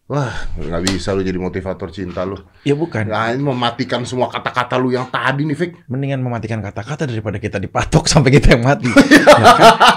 [0.07, 2.38] Wah, nggak bisa lu jadi motivator cinta lu.
[2.62, 3.11] Ya bukan.
[3.11, 5.90] Nah, ini mematikan semua kata-kata lu yang tadi nih, Fik.
[5.90, 8.86] Mendingan mematikan kata-kata daripada kita dipatok sampai kita yang mati.
[8.86, 9.50] ya kan?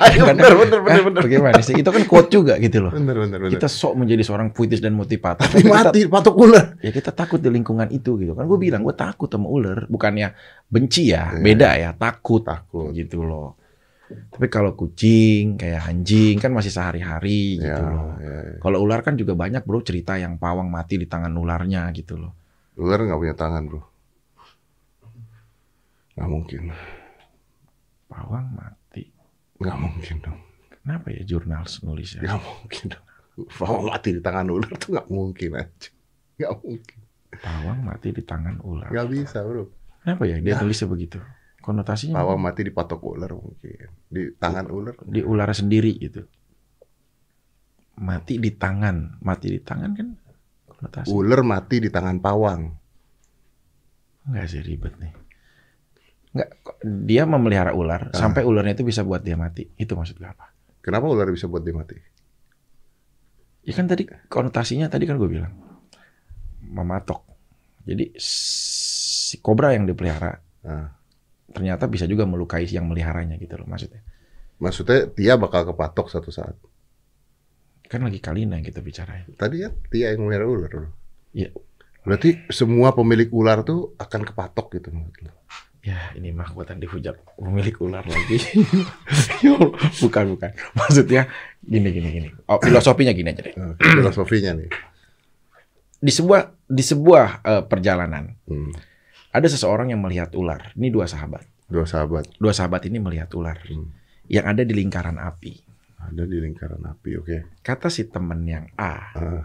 [0.10, 1.22] Iya, bener, bener, bener, Eh, bener.
[1.22, 1.78] Bagaimana sih?
[1.78, 2.89] Itu kan quote juga gitu loh.
[2.89, 3.53] Bener, bener, bener.
[3.53, 5.45] Kita sok menjadi seorang puitis dan motivator.
[5.45, 6.66] Tapi tapi kita- mati, patok ular.
[6.82, 8.49] ya kita takut di lingkungan itu gitu kan.
[8.49, 9.86] Gue bilang gue takut sama ular.
[9.86, 10.34] Bukannya
[10.66, 11.38] benci ya, Iya.
[11.38, 11.89] beda ya.
[11.93, 12.41] Takut.
[12.41, 12.89] Takut.
[12.91, 13.62] Gitu loh.
[14.10, 18.18] Tapi kalau kucing, kayak anjing kan masih sehari-hari gitu Ya, loh.
[18.18, 18.55] ya, ya.
[18.57, 22.34] Kalau ular kan juga banyak bro cerita yang pawang mati di tangan ularnya gitu loh.
[22.74, 23.82] Ular nggak punya tangan, bro.
[26.18, 26.62] Nggak mungkin.
[28.10, 29.03] Pawang mati.
[29.62, 30.39] Nggak mungkin dong.
[30.82, 32.22] Kenapa ya jurnal nulis ya?
[32.26, 33.05] Nggak mungkin dong.
[33.55, 35.89] Bahwa mati di tangan ular tuh nggak mungkin aja.
[36.39, 36.99] Nggak mungkin.
[37.30, 38.89] Pawang mati di tangan ular.
[38.89, 39.70] Nggak bisa, bro.
[40.01, 41.20] Kenapa ya dia tulisnya begitu?
[41.70, 43.94] Konotasinya Pawang mati di patok ular mungkin.
[44.10, 44.98] Di tangan ular.
[45.06, 46.26] di ular sendiri gitu.
[48.02, 50.08] Mati di tangan, mati di tangan kan
[50.66, 51.14] konotasi.
[51.14, 52.62] Ular mati di tangan pawang.
[54.26, 55.14] Enggak sih ribet nih.
[56.34, 58.18] Enggak, kok dia memelihara ular Ah.
[58.18, 59.70] sampai ularnya itu bisa buat dia mati.
[59.78, 60.50] Itu maksud gue apa?
[60.82, 61.94] Kenapa ular bisa buat dia mati?
[63.62, 65.54] Ya kan tadi konotasinya tadi kan gue bilang
[66.66, 67.30] mematok.
[67.86, 70.92] Jadi si kobra yang dipelihara Nah,
[71.54, 74.02] ternyata bisa juga melukai yang meliharanya gitu loh maksudnya.
[74.60, 76.54] maksudnya Tia bakal kepatok satu saat.
[77.89, 79.26] Kan lagi Kalina yang kita bicarain.
[79.34, 80.70] Tadi kan Tia yang melihara ular.
[80.70, 80.89] bro.
[81.34, 81.50] Iya.
[82.06, 85.34] Berarti semua pemilik ular tuh akan kepatok gitu menurut lo?
[85.80, 88.38] Ya ini mah buatan dihujat pemilik ular lagi.
[89.39, 89.56] Ya
[90.04, 90.52] bukan bukan.
[90.76, 91.32] Maksudnya
[91.64, 92.30] gini gini gini.
[92.52, 93.56] Oh, filosofinya gini aja deh.
[93.80, 94.68] Filosofinya nih.
[96.04, 98.76] Di sebuah di sebuah eh, perjalanan Hmm.
[99.30, 100.74] Ada seseorang yang melihat ular.
[100.74, 101.46] Ini dua sahabat.
[101.70, 103.94] Dua sahabat Dua sahabat ini melihat ular Hmm.
[104.26, 105.54] yang ada di lingkaran api.
[106.00, 107.10] ada di lingkaran api.
[107.20, 107.38] Oke.
[107.62, 109.44] Kata si temen yang A, Ah,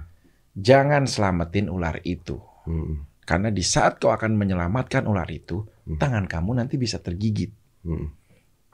[0.54, 2.38] jangan selamatin ular itu.
[2.64, 3.26] hmm.
[3.26, 5.98] Karena di saat kau akan menyelamatkan ular itu, Hmm.
[5.98, 7.52] tangan kamu nanti bisa tergigit.
[7.84, 8.08] Hmm.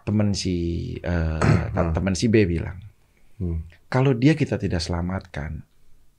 [0.04, 0.54] Temen si
[0.96, 1.40] eh,
[1.96, 2.78] temen si B bilang,
[3.40, 3.64] Hmm.
[3.88, 5.64] kalau dia kita tidak selamatkan,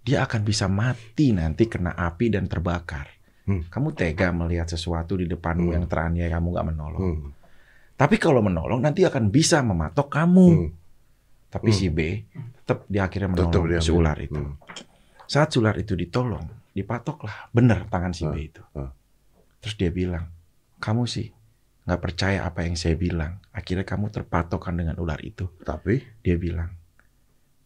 [0.01, 3.20] dia akan bisa mati nanti kena api dan terbakar.
[3.51, 3.61] Hmm.
[3.67, 5.75] Kamu tega melihat sesuatu di depanmu Hmm.
[5.75, 7.01] yang teraniaya kamu nggak menolong.
[7.03, 7.29] Hmm.
[7.99, 10.47] Tapi kalau menolong nanti akan bisa mematok kamu.
[10.47, 10.69] Hmm.
[11.51, 11.77] Tapi Hmm.
[11.77, 11.99] si B
[12.55, 14.39] tetap di akhirnya menolong si ular itu.
[14.39, 14.55] Hmm.
[15.27, 18.63] Saat ular itu ditolong, dipatoklah bener tangan si B itu.
[18.73, 18.91] ah.
[19.59, 20.31] Terus dia bilang,
[20.79, 21.29] kamu sih
[21.85, 23.37] nggak percaya apa yang saya bilang.
[23.51, 25.51] Akhirnya kamu terpatokkan dengan ular itu.
[25.61, 26.71] Tapi Dia bilang,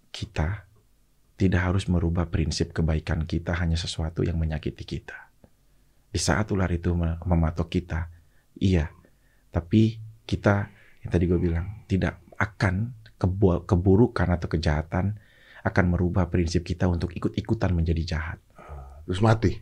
[0.10, 0.66] kita
[1.36, 5.25] tidak harus merubah prinsip kebaikan kita hanya sesuatu yang menyakiti kita.
[6.16, 8.08] Di saat ular itu me- mematok kita,
[8.56, 8.88] iya.
[9.52, 10.72] Tapi kita,
[11.04, 15.20] yang tadi gue bilang, tidak akan kebu- keburukan atau kejahatan
[15.66, 18.40] akan merubah prinsip kita untuk ikut-ikutan menjadi jahat.
[19.06, 19.54] terus mati.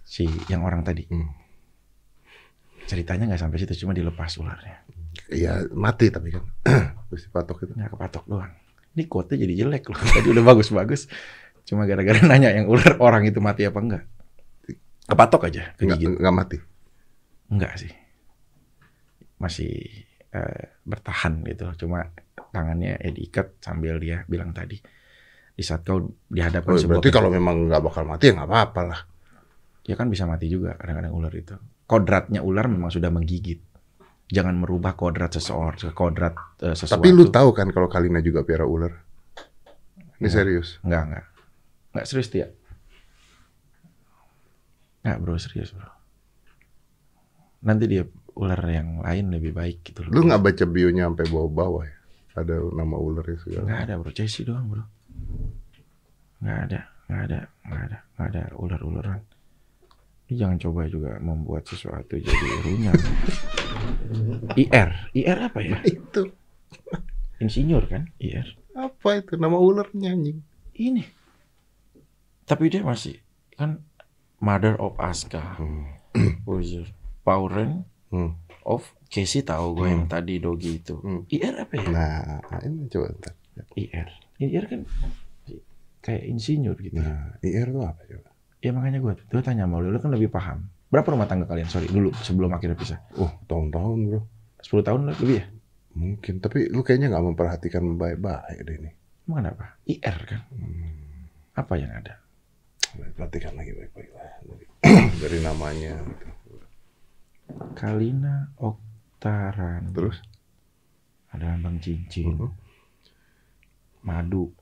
[0.00, 1.04] Si yang orang tadi.
[1.12, 1.28] Hmm.
[2.88, 4.80] Ceritanya nggak sampai situ, cuma dilepas ularnya.
[5.28, 6.40] Iya mati tapi kan.
[7.12, 7.72] terus dipatok itu.
[7.76, 8.48] Nggak kepatok doang.
[8.96, 10.00] Ini quote jadi jelek loh.
[10.16, 11.04] Tadi udah bagus-bagus.
[11.68, 14.04] Cuma gara-gara nanya yang ular orang itu mati apa enggak.
[15.06, 16.08] Kepatok aja, Nggak, kegigit.
[16.18, 16.58] nggak mati.
[17.46, 17.92] Enggak sih.
[19.38, 19.72] Masih
[20.32, 21.86] eh, bertahan gitu.
[21.86, 22.10] Cuma
[22.50, 24.80] tangannya ya diikat sambil dia bilang tadi.
[25.56, 29.00] Di saat kau dihadapkan Oh, berarti kalau memang nggak bakal mati ya nggak apa-apa lah.
[29.86, 31.54] ya kan bisa mati juga kadang-kadang ular itu.
[31.86, 33.62] Kodratnya ular memang sudah menggigit.
[34.26, 36.98] Jangan merubah kodrat seseorang, kodrat eh, sesuatu.
[36.98, 38.90] Tapi lu tahu kan kalau Kalina juga piara ular.
[40.18, 40.34] Ini Iya.
[40.34, 40.82] serius.
[40.82, 41.24] Enggak, enggak.
[41.94, 42.46] Enggak serius dia.
[45.06, 45.86] Enggak bro, serius bro.
[47.62, 48.02] Nanti dia
[48.34, 50.10] ular yang lain lebih baik gitu loh.
[50.10, 51.96] Lu nggak baca bionya sampai bawah-bawah ya?
[52.34, 53.70] Ada nama ularnya segala.
[53.70, 54.82] Enggak ada bro, Chelsea doang bro.
[56.42, 59.22] Enggak ada, enggak ada, enggak ada, enggak ada ular-ularan.
[60.26, 62.98] Lu jangan coba juga membuat sesuatu jadi runyam.
[64.58, 65.78] IR, IR apa ya?
[65.86, 66.34] Itu
[67.38, 68.10] Insinyur kan?
[68.18, 68.58] IR.
[68.76, 70.42] apa itu nama ularnya anjing?
[70.76, 71.04] Ini.
[72.44, 73.16] Tapi dia masih
[73.56, 73.80] kan
[74.38, 75.56] Mother of Aska.
[76.44, 76.92] Wizard.
[77.22, 78.38] Pauren Hmm.
[78.62, 80.94] of Casey tahu gue yang tadi Dogi itu.
[81.02, 81.26] Hmm.
[81.26, 81.86] IR apa ya?
[81.90, 83.34] Nah, ini coba ntar.
[83.74, 84.08] IR.
[84.38, 84.80] IR kan
[86.00, 87.02] kayak insinyur gitu.
[87.02, 88.30] Nah, IR itu apa coba?
[88.62, 90.70] Ya makanya gue, gue tanya sama lu, lu kan lebih paham.
[90.86, 91.66] Berapa rumah tangga kalian?
[91.66, 93.02] Sorry, dulu sebelum akhirnya pisah.
[93.18, 94.20] Oh, tahun-tahun bro.
[94.62, 95.46] 10 tahun lebih ya?
[95.98, 98.90] Mungkin, tapi lu kayaknya nggak memperhatikan baik-baik deh ini.
[99.26, 99.74] Emang kenapa?
[99.82, 100.40] IR kan?
[101.58, 102.22] Apa yang ada?
[103.16, 104.32] Perhatikan lagi baik-baik lah.
[104.44, 104.64] Dari,
[105.22, 105.94] dari namanya.
[106.04, 106.26] gitu.
[107.76, 109.92] Kalina Oktaran.
[109.92, 110.18] Terus?
[111.32, 112.32] Ada lambang cincin.
[112.32, 112.50] Mhm.
[114.06, 114.54] Madu.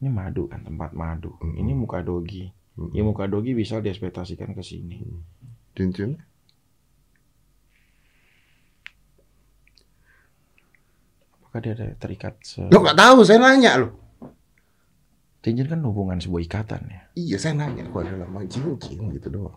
[0.00, 1.36] Ini madu kan, tempat madu.
[1.38, 1.54] Mhm.
[1.60, 2.48] Ini muka dogi.
[2.80, 2.90] Mhm.
[2.96, 5.04] Ya muka dogi bisa diekspektasikan ke sini.
[5.76, 6.16] Cincin?
[11.38, 12.62] Apakah dia ada terikat se...
[12.70, 13.99] Lo nggak tahu, saya nanya lo.
[15.40, 17.00] Cincin kan hubungan sebuah ikatan ya.
[17.14, 17.88] Iya, saya nanya.
[17.88, 19.56] Kok ada lambang cincin gitu doang.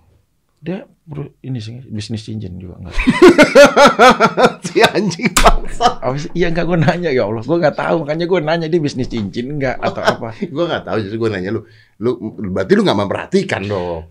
[0.64, 2.96] Dia bro- ini sih bisnis cincin juga enggak.
[4.64, 6.00] si anjing bangsa.
[6.16, 6.32] Sih?
[6.34, 9.60] Iya enggak gue nanya ya Allah, gue nggak tahu makanya gue nanya dia bisnis cincin
[9.60, 10.32] enggak atau apa?
[10.40, 11.62] gue nggak tahu, jadi gue nanya lu.
[12.00, 14.08] Lu berarti lu nggak memperhatikan dong.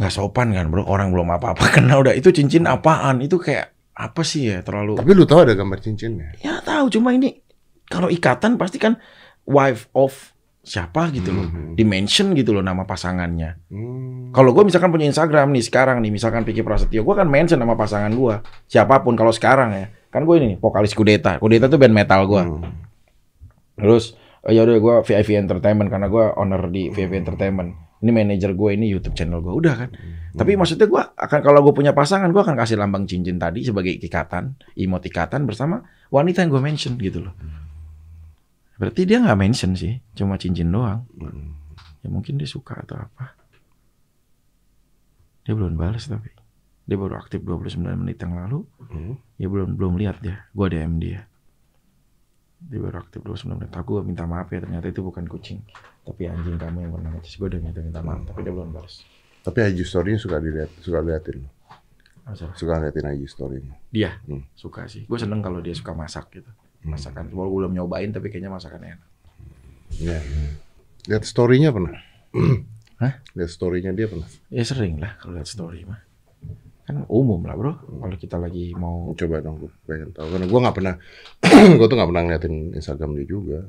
[0.00, 3.20] Nggak sopan kan bro, orang belum apa-apa kena udah itu cincin apaan?
[3.20, 4.96] Itu kayak apa sih ya terlalu?
[4.96, 6.40] Tapi lu tahu ada gambar cincinnya?
[6.40, 7.36] Ya tahu cuma ini
[7.84, 8.96] kalau ikatan pasti kan
[9.44, 11.72] wife of siapa gitu loh, Mhm.
[11.74, 13.56] dimension gitu loh nama pasangannya.
[13.72, 14.28] Hmm.
[14.30, 17.72] Kalau gue misalkan punya Instagram nih sekarang nih, misalkan Piki Prasetyo, gue kan mention nama
[17.74, 18.34] pasangan gue,
[18.68, 22.42] siapa pun kalau sekarang ya, kan gue ini vokalis Kudeta, Kudeta tuh band metal gue.
[22.44, 22.60] Hmm.
[23.80, 24.12] Terus
[24.44, 27.72] oh, ya udah gue VIP Entertainment karena gue owner di VIP Entertainment.
[28.00, 29.90] Ini manajer gue, ini YouTube channel gue, udah kan.
[30.32, 33.92] Tapi maksudnya gue akan kalau gue punya pasangan, gue akan kasih lambang cincin tadi sebagai
[33.92, 37.36] ikatan, emot ikatan bersama wanita yang gue mention gitu loh.
[38.80, 41.04] Berarti dia nggak mention sih, cuma cincin doang.
[42.00, 43.36] Ya mungkin dia suka atau apa.
[45.44, 46.32] Dia belum balas tapi.
[46.88, 48.64] Dia baru aktif 29 menit yang lalu.
[48.88, 49.14] Hmm.
[49.36, 50.48] Ya belum belum lihat dia.
[50.50, 51.28] Gua DM dia.
[52.60, 53.72] Dia baru aktif 29 menit.
[53.76, 55.60] Aku minta maaf ya ternyata itu bukan kucing.
[56.02, 57.36] Tapi anjing kamu yang pernah ngecis.
[57.36, 59.04] Gue udah minta minta maaf tapi dia belum balas.
[59.40, 61.44] Tapi IG story-nya suka dilihat, suka liatin.
[62.24, 62.52] Masalah.
[62.56, 63.74] Suka liatin IG story-nya.
[63.88, 64.44] Dia Hmm.
[64.52, 65.04] suka sih.
[65.08, 66.48] Gue seneng kalau dia suka masak gitu.
[66.84, 67.28] Masakan.
[67.32, 69.10] Walaupun belum nyobain tapi kayaknya masakannya enak.
[70.00, 70.20] Iya.
[71.10, 71.96] Lihat story-nya pernah?
[73.02, 73.14] Hah?
[73.32, 74.28] Lihat story-nya dia pernah?
[74.52, 76.00] Ya sering lah kalau lihat story mah.
[76.84, 77.72] Kan umum lah bro.
[77.80, 80.26] Kalau kita lagi mau Coba dong, gue pengen tahu.
[80.36, 80.94] Karena gue nggak pernah,
[81.78, 83.60] gue tuh nggak pernah ngeliatin Instagram dia juga.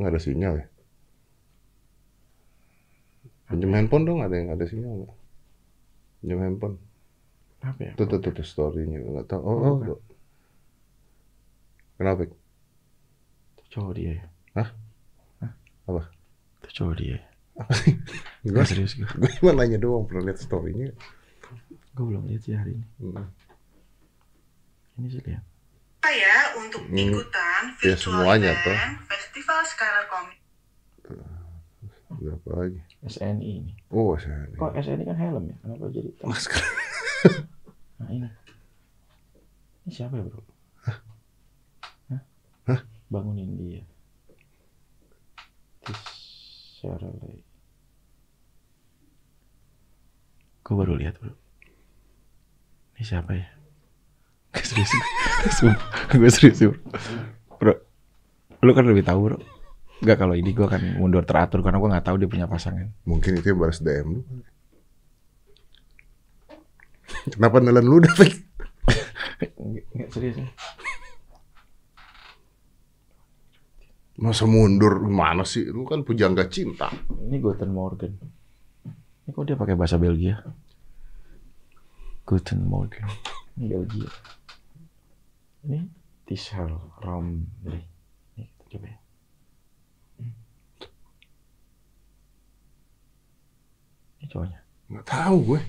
[0.00, 0.66] Nggak ada sinyal ya?
[3.52, 5.14] Pinjam handphone dong, ada yang ada sinyal nggak?
[6.24, 6.76] Pinjam handphone.
[7.62, 7.92] Apa ya?
[7.94, 8.98] Tuh, tuh, tuh, tuh story-nya.
[8.98, 9.42] Nggak tahu.
[9.42, 9.98] Oh, oh, tuh.
[11.96, 12.26] Kenapa?
[12.26, 14.24] Itu cowok dia ya.
[14.58, 14.68] Hah?
[15.86, 16.02] Apa?
[16.62, 17.16] Itu cowok dia.
[17.16, 17.20] ya.
[18.48, 19.06] Gue serius gue.
[19.06, 20.90] gue cuma nanya doang, pernah lihat story-nya.
[21.94, 22.86] Gue belum lihat sih hari ini.
[22.98, 23.28] Hmm.
[24.98, 25.44] Ini sih lihat.
[26.02, 26.98] saya untuk Hmm.
[26.98, 29.06] ikutan Ya, virtual semuanya event toh.
[29.06, 30.38] Festival Skylar Comic.
[32.12, 32.80] Berapa lagi?
[33.06, 33.72] SNI ini.
[33.88, 35.56] Oh, saya Kok SNI kan helm ya?
[35.62, 36.10] Kenapa jadi?
[36.26, 36.58] Masker.
[38.02, 38.28] Nah ini.
[39.86, 40.42] Ini siapa ya bro?
[40.82, 40.98] Hah?
[42.66, 42.80] Hah?
[43.06, 43.82] Bangunin dia.
[45.86, 47.46] Tisharale.
[50.62, 51.34] Gue baru lihat bro.
[52.98, 53.46] Ini siapa ya?
[54.54, 54.90] Gue serius.
[56.10, 56.78] Gue serius bro.
[57.58, 57.74] Bro,
[58.62, 59.38] lu kan lebih tahu bro.
[60.02, 62.90] Enggak kalau ini gue akan mundur teratur karena gue nggak tahu dia punya pasangan.
[63.06, 64.22] Mungkin itu yang balas DM lu.
[67.32, 68.34] Kenapa nelen lu udah Fik?
[69.58, 70.48] Enggak, serius ya.
[74.22, 75.66] Masa mundur gimana sih?
[75.66, 76.92] Lu kan pujangga cinta.
[77.10, 78.12] Ini Guten Morgen.
[79.22, 80.38] Ini kok dia pakai bahasa Belgia?
[82.22, 83.02] Guten Morgen.
[83.58, 84.10] Ini Belgia.
[85.66, 85.78] Ini
[86.22, 86.70] Tishal
[87.02, 87.82] Romley.
[88.38, 88.98] Ini coba ya.
[94.22, 94.60] Ini cowoknya.
[94.92, 95.60] Nggak tahu gue.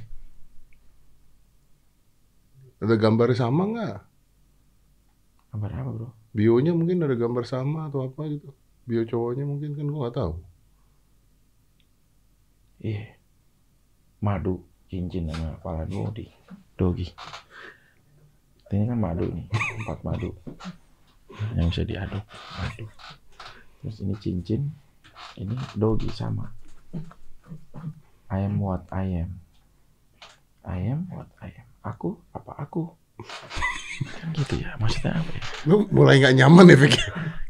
[2.83, 3.97] Ada gambar sama nggak?
[5.55, 6.09] Gambar apa bro?
[6.35, 8.51] Bionya mungkin ada gambar sama atau apa gitu.
[8.83, 10.33] Bio cowoknya mungkin kan gue nggak tahu.
[12.83, 13.15] Iya.
[14.19, 14.67] Madu.
[14.91, 16.27] Cincin sama kepala dogi.
[16.75, 17.07] Dogi.
[18.73, 19.47] Ini kan madu nih.
[19.79, 20.35] Empat madu.
[21.55, 22.25] Yang bisa diaduk.
[22.59, 22.85] Madu.
[23.79, 24.61] Terus ini cincin.
[25.39, 26.51] Ini dogi sama.
[28.27, 29.39] I am what I am.
[30.67, 31.72] I am what I am.
[31.83, 32.95] Aku apa aku?
[34.19, 34.79] Kan gitu ya.
[34.79, 35.43] Maksudnya apa ya?
[35.67, 36.95] Lu mulai nggak nyaman ya Fik?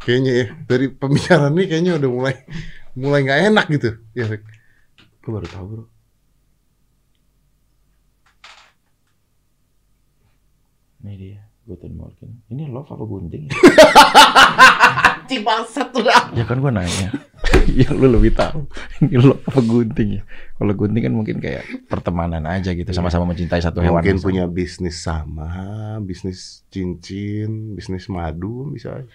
[0.03, 0.45] Kayaknya ya.
[0.65, 2.35] Dari pembicaraan ini kayaknya udah mulai
[2.97, 3.89] mulai nggak enak gitu.
[4.17, 4.41] Ya Fik.
[5.21, 5.85] Gue baru tahu bro.
[11.03, 11.41] Ini dia.
[11.63, 12.43] Guten Morgen.
[12.51, 13.47] Ini love apa gunting?
[13.47, 13.55] ya?
[15.33, 16.21] kucing bangsat udah.
[16.37, 17.09] Ya kan gue nanya.
[17.79, 18.69] ya lu lebih tahu.
[19.01, 20.23] Ini lo apa gunting ya?
[20.53, 23.99] Kalau gunting kan mungkin kayak pertemanan aja gitu, sama-sama mencintai satu hewan.
[23.99, 24.27] Mungkin yang sama.
[24.29, 25.49] punya bisnis sama,
[26.05, 29.09] bisnis cincin, bisnis madu misalnya.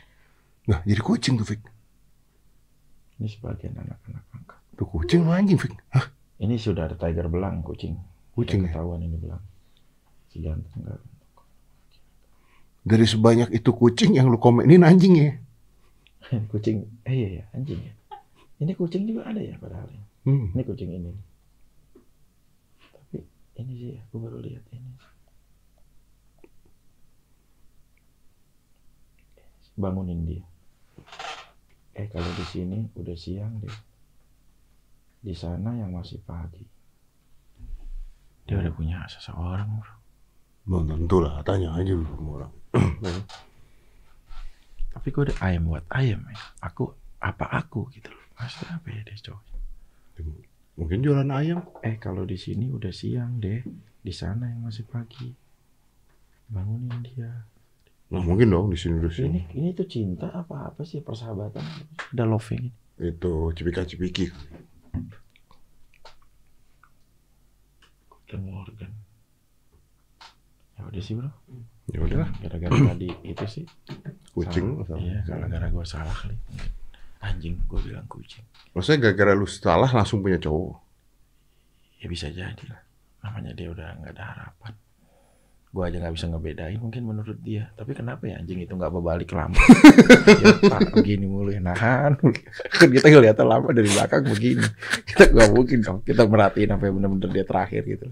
[0.69, 1.63] Nah, jadi kucing tuh, Fik.
[3.19, 4.61] Ini sebagian anak-anak angkat.
[4.77, 5.73] Tuh kucing lu anjing, Fik.
[5.95, 6.13] Hah?
[6.39, 7.97] Ini sudah ada tiger belang kucing.
[8.37, 8.75] Kucing ya?
[8.75, 9.43] ketahuan ini belang.
[10.29, 11.01] Si jantan enggak.
[12.89, 15.33] Dari sebanyak itu kucing yang lu komenin anjing ya.
[16.53, 16.85] kucing.
[17.09, 17.95] Eh iya ya, anjing ya.
[18.59, 19.89] Ini kucing juga ada ya padahal.
[19.89, 20.03] ya.
[20.29, 20.53] Hmm.
[20.53, 21.13] Ini kucing ini.
[22.93, 23.19] Tapi
[23.63, 24.93] ini sih aku baru lihat ini.
[29.79, 30.45] Bangunin dia.
[31.95, 33.77] Eh kalau di sini udah siang deh.
[35.23, 36.67] Di sana yang masih pagi.
[38.49, 39.95] Dia udah punya seseorang, bro.
[40.69, 42.53] Belum tentu lah, tanya aja dulu sama orang.
[45.09, 46.37] Tapi gue udah ayam buat ayam ya.
[46.69, 48.25] Aku apa aku gitu loh.
[48.37, 49.45] Maksudnya apa ya deh cowok.
[50.77, 51.65] Mungkin jualan ayam.
[51.81, 53.65] Eh kalau di sini udah siang deh.
[54.05, 55.33] Di sana yang masih pagi.
[56.53, 57.49] Bangunin dia.
[58.13, 59.49] Nah, mungkin dong di sini di sini.
[59.49, 61.65] Ini ini tuh cinta apa apa sih persahabatan?
[62.13, 62.69] Ada loving.
[63.01, 64.29] Itu cipika-cipiki.
[68.29, 68.93] Dan Morgan.
[70.77, 71.33] Ya udah sih bro.
[71.89, 73.65] Ya udahlah, Gara-gara tadi itu sih.
[74.37, 74.85] kucing.
[74.85, 75.01] Salah.
[75.01, 76.37] Iya, gara-gara gue salah kali.
[77.19, 78.45] Anjing, gue bilang kucing.
[78.77, 80.77] Maksudnya gara-gara lu salah langsung punya cowok.
[81.99, 82.81] Ya bisa jadi lah.
[83.25, 84.73] Namanya dia udah nggak ada harapan.
[85.69, 87.73] Gue aja nggak bisa ngebedain mungkin menurut dia.
[87.75, 89.59] Tapi kenapa ya anjing itu nggak berbalik lama?
[90.45, 91.61] ya, Pak, begini mulu ya.
[91.61, 92.15] Nahan.
[92.79, 94.65] Kan kita ngeliatnya lama dari belakang begini.
[95.09, 95.99] Kita nggak mungkin dong.
[96.07, 98.09] Kita merhatiin sampai bener-bener dia terakhir gitu.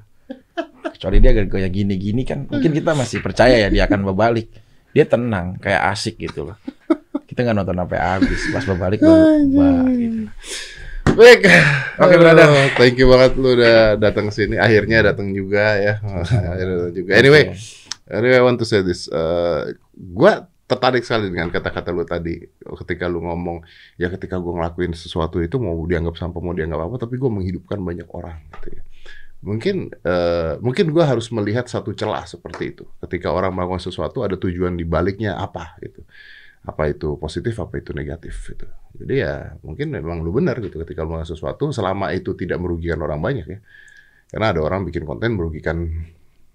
[1.06, 2.50] Kecuali dia kayak gini-gini kan.
[2.50, 4.50] Mungkin kita masih percaya ya dia akan berbalik.
[4.90, 6.58] Dia tenang, kayak asik gitu loh.
[7.30, 8.40] Kita nggak nonton sampai habis.
[8.50, 9.46] Pas berbalik baru
[9.94, 10.26] gitu.
[11.14, 11.46] Baik.
[12.02, 12.50] Oke, brother.
[12.50, 14.58] Aduh, Thank you banget lu udah datang ke sini.
[14.58, 16.02] Akhirnya datang juga ya.
[16.58, 17.12] Akhirnya datang juga.
[17.14, 17.54] Anyway,
[18.10, 19.06] anyway I want to say this.
[19.06, 23.62] Uh, gua tertarik sekali dengan kata-kata lu tadi ketika lu ngomong
[23.94, 27.78] ya ketika gua ngelakuin sesuatu itu mau dianggap sampah mau dianggap apa tapi gua menghidupkan
[27.78, 28.82] banyak orang gitu ya.
[29.46, 32.84] Mungkin eh, mungkin gua harus melihat satu celah seperti itu.
[32.98, 36.02] Ketika orang melakukan sesuatu ada tujuan di baliknya apa gitu.
[36.66, 38.66] Apa itu positif apa itu negatif gitu.
[38.98, 42.98] Jadi ya mungkin memang lu benar gitu ketika lu melakukan sesuatu selama itu tidak merugikan
[43.06, 43.58] orang banyak ya.
[44.26, 45.78] Karena ada orang bikin konten merugikan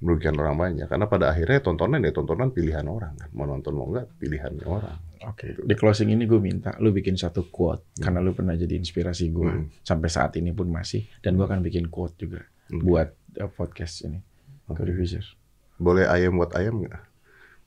[0.04, 0.88] merugikan orang banyak.
[0.92, 3.30] Karena pada akhirnya tontonan ya tontonan pilihan orang kan.
[3.32, 5.00] Mau nonton mau enggak pilihannya orang.
[5.22, 9.30] Oke, di closing ini gue minta lu bikin satu quote karena lu pernah jadi inspirasi
[9.30, 9.70] gue Hmm.
[9.86, 12.42] sampai saat ini pun masih dan gue akan bikin quote juga
[12.72, 14.24] Buat uh, podcast ini.
[14.72, 15.28] Oke, diffuser.
[15.76, 17.04] Boleh ayam buat ayam nggak?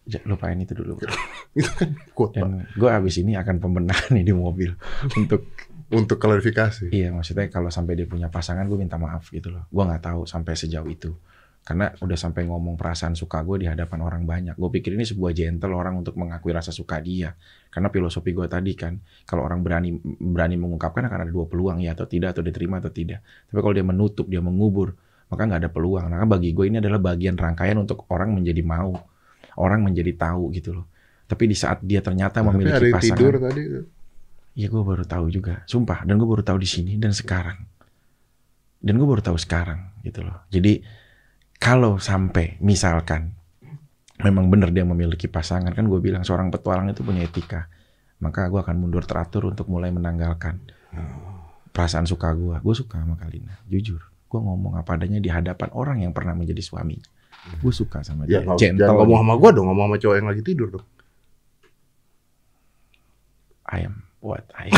[0.04, 1.00] Ja, lupain itu dulu.
[1.58, 2.44] Itu kan quote Pak.
[2.44, 4.72] Dan gue abis ini akan pembenahan nih di mobil
[5.16, 5.44] untuk
[5.94, 6.90] Untuk klarifikasi.
[6.90, 9.68] iya maksudnya kalau sampai dia punya pasangan gue minta maaf gitu loh.
[9.68, 11.12] Gue nggak tahu sampai sejauh itu.
[11.64, 14.52] Karena udah sampai ngomong perasaan suka gue di hadapan orang banyak.
[14.52, 17.32] Gue pikir ini sebuah gentle orang untuk mengakui rasa suka dia.
[17.72, 21.96] Karena filosofi gue tadi kan, kalau orang berani berani mengungkapkan akan ada dua peluang ya
[21.96, 23.24] atau tidak atau diterima atau tidak.
[23.48, 24.92] Tapi kalau dia menutup, dia mengubur,
[25.32, 26.04] maka nggak ada peluang.
[26.12, 28.92] Maka bagi gue ini adalah bagian rangkaian untuk orang menjadi mau,
[29.56, 30.86] orang menjadi tahu gitu loh.
[31.24, 33.62] Tapi di saat dia ternyata Tapi ada memiliki yang pasangan, tidur tadi.
[34.54, 36.04] Iya gue baru tahu juga, sumpah.
[36.04, 37.56] Dan gue baru tahu di sini dan sekarang.
[38.84, 40.44] Dan gue baru tahu sekarang gitu loh.
[40.52, 40.84] Jadi
[41.58, 43.32] kalau sampai misalkan
[44.22, 47.66] memang benar dia memiliki pasangan kan gue bilang seorang petualang itu punya etika.
[48.22, 50.62] Maka gue akan mundur teratur untuk mulai menanggalkan
[51.74, 52.56] perasaan suka gue.
[52.62, 54.00] Gue suka sama Kalina, jujur.
[54.30, 56.96] Gue ngomong apa adanya di hadapan orang yang pernah menjadi suami.
[57.60, 58.54] Gue suka sama Ya, dia.
[58.56, 58.86] Gentle.
[58.86, 60.86] jangan ngomong sama gua dong, ngomong sama cowok yang lagi tidur dong.
[63.64, 64.76] ayam buat ayam.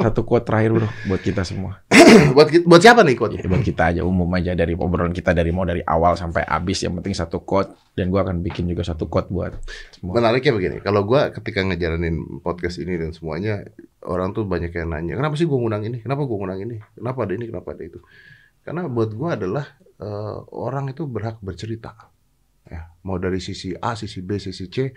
[0.00, 1.82] Satu quote terakhir bro buat kita semua.
[2.36, 3.38] buat buat siapa nih quote?
[3.38, 6.82] Ya, buat kita aja umum aja dari obrolan kita dari mau dari awal sampai habis
[6.84, 9.52] yang penting satu quote dan gua akan bikin juga satu quote buat
[9.94, 10.20] semua.
[10.20, 13.64] Menariknya begini, kalau gua ketika ngejalanin podcast ini dan semuanya
[14.04, 15.98] orang tuh banyak yang nanya, kenapa sih gua ngundang ini?
[16.04, 16.76] Kenapa gua ngundang ini?
[16.94, 17.44] Kenapa ada ini?
[17.48, 17.98] Kenapa ada itu?
[18.66, 22.12] Karena buat gua adalah eh, orang itu berhak bercerita.
[22.66, 24.90] Ya, mau dari sisi A, sisi B, sisi C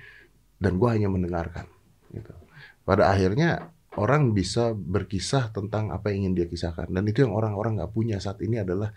[0.58, 1.70] dan gua hanya mendengarkan
[2.12, 2.34] gitu.
[2.84, 7.82] Pada akhirnya orang bisa berkisah tentang apa yang ingin dia kisahkan dan itu yang orang-orang
[7.82, 8.94] nggak punya saat ini adalah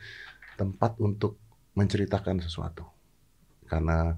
[0.61, 1.41] tempat untuk
[1.73, 2.85] menceritakan sesuatu.
[3.65, 4.13] Karena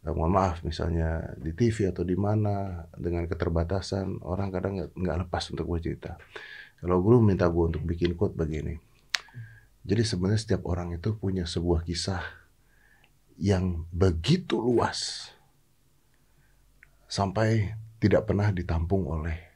[0.00, 5.44] eh, mohon maaf misalnya di TV atau di mana dengan keterbatasan orang kadang nggak lepas
[5.52, 6.16] untuk bercerita.
[6.80, 8.76] Kalau guru minta gue untuk bikin quote begini.
[9.84, 12.24] Jadi sebenarnya setiap orang itu punya sebuah kisah
[13.36, 15.28] yang begitu luas
[17.04, 19.53] sampai tidak pernah ditampung oleh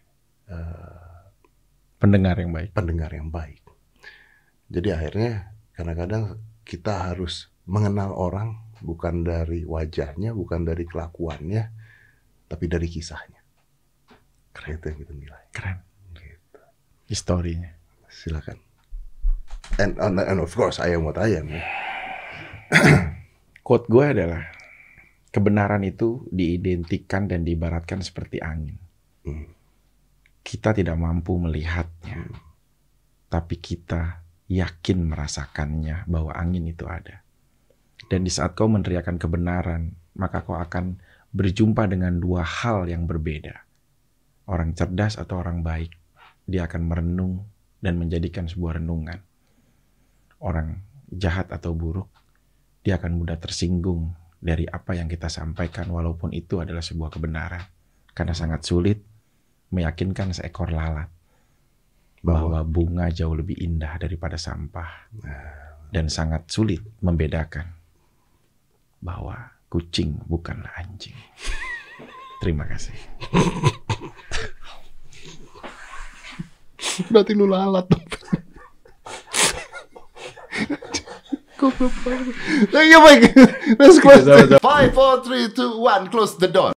[1.99, 2.71] Pendengar yang baik.
[2.73, 3.63] pendengar yang baik.
[4.71, 11.65] Jadi akhirnya kadang-kadang kita harus mengenal orang bukan dari wajahnya, bukan dari kelakuannya,
[12.47, 13.43] tapi dari kisahnya.
[14.69, 15.45] Itu yang kita nilai.
[15.55, 15.79] Keren.
[16.13, 16.61] Gitu.
[17.09, 17.73] Historinya.
[18.11, 18.59] Silakan.
[19.81, 21.49] And, and, and of course, I am what I am.
[21.49, 21.63] ya.
[23.65, 24.45] Quote gue adalah
[25.33, 28.77] kebenaran itu diidentikan dan diibaratkan seperti angin.
[29.25, 29.58] Hmm.
[30.49, 32.25] Kita tidak mampu melihatnya,
[33.29, 37.21] tapi kita yakin merasakannya bahwa angin itu ada.
[38.09, 40.97] Dan di saat kau meneriakan kebenaran, maka kau akan
[41.37, 43.69] berjumpa dengan dua hal yang berbeda.
[44.49, 45.93] Orang cerdas atau orang baik,
[46.49, 47.45] dia akan merenung
[47.85, 49.21] dan menjadikan sebuah renungan.
[50.41, 50.81] Orang
[51.13, 52.09] jahat atau buruk,
[52.81, 57.61] dia akan mudah tersinggung dari apa yang kita sampaikan walaupun itu adalah sebuah kebenaran.
[58.17, 59.18] Karena sangat sulit
[59.69, 61.13] meyakinkan seekor lalat
[62.23, 64.89] bahwa bunga jauh lebih indah daripada sampah.
[65.89, 67.65] Dan sangat sulit membedakan
[69.01, 71.17] bahwa kucing bukanlah anjing.
[72.45, 72.93] Terima kasih.
[77.11, 78.05] Berarti lu lalat dong.
[81.59, 82.35] Goblok banget.
[82.71, 83.35] Iya baik.
[83.83, 84.23] Let's close.
[84.63, 86.07] Five, four, three, two, one.
[86.07, 86.78] Close the door.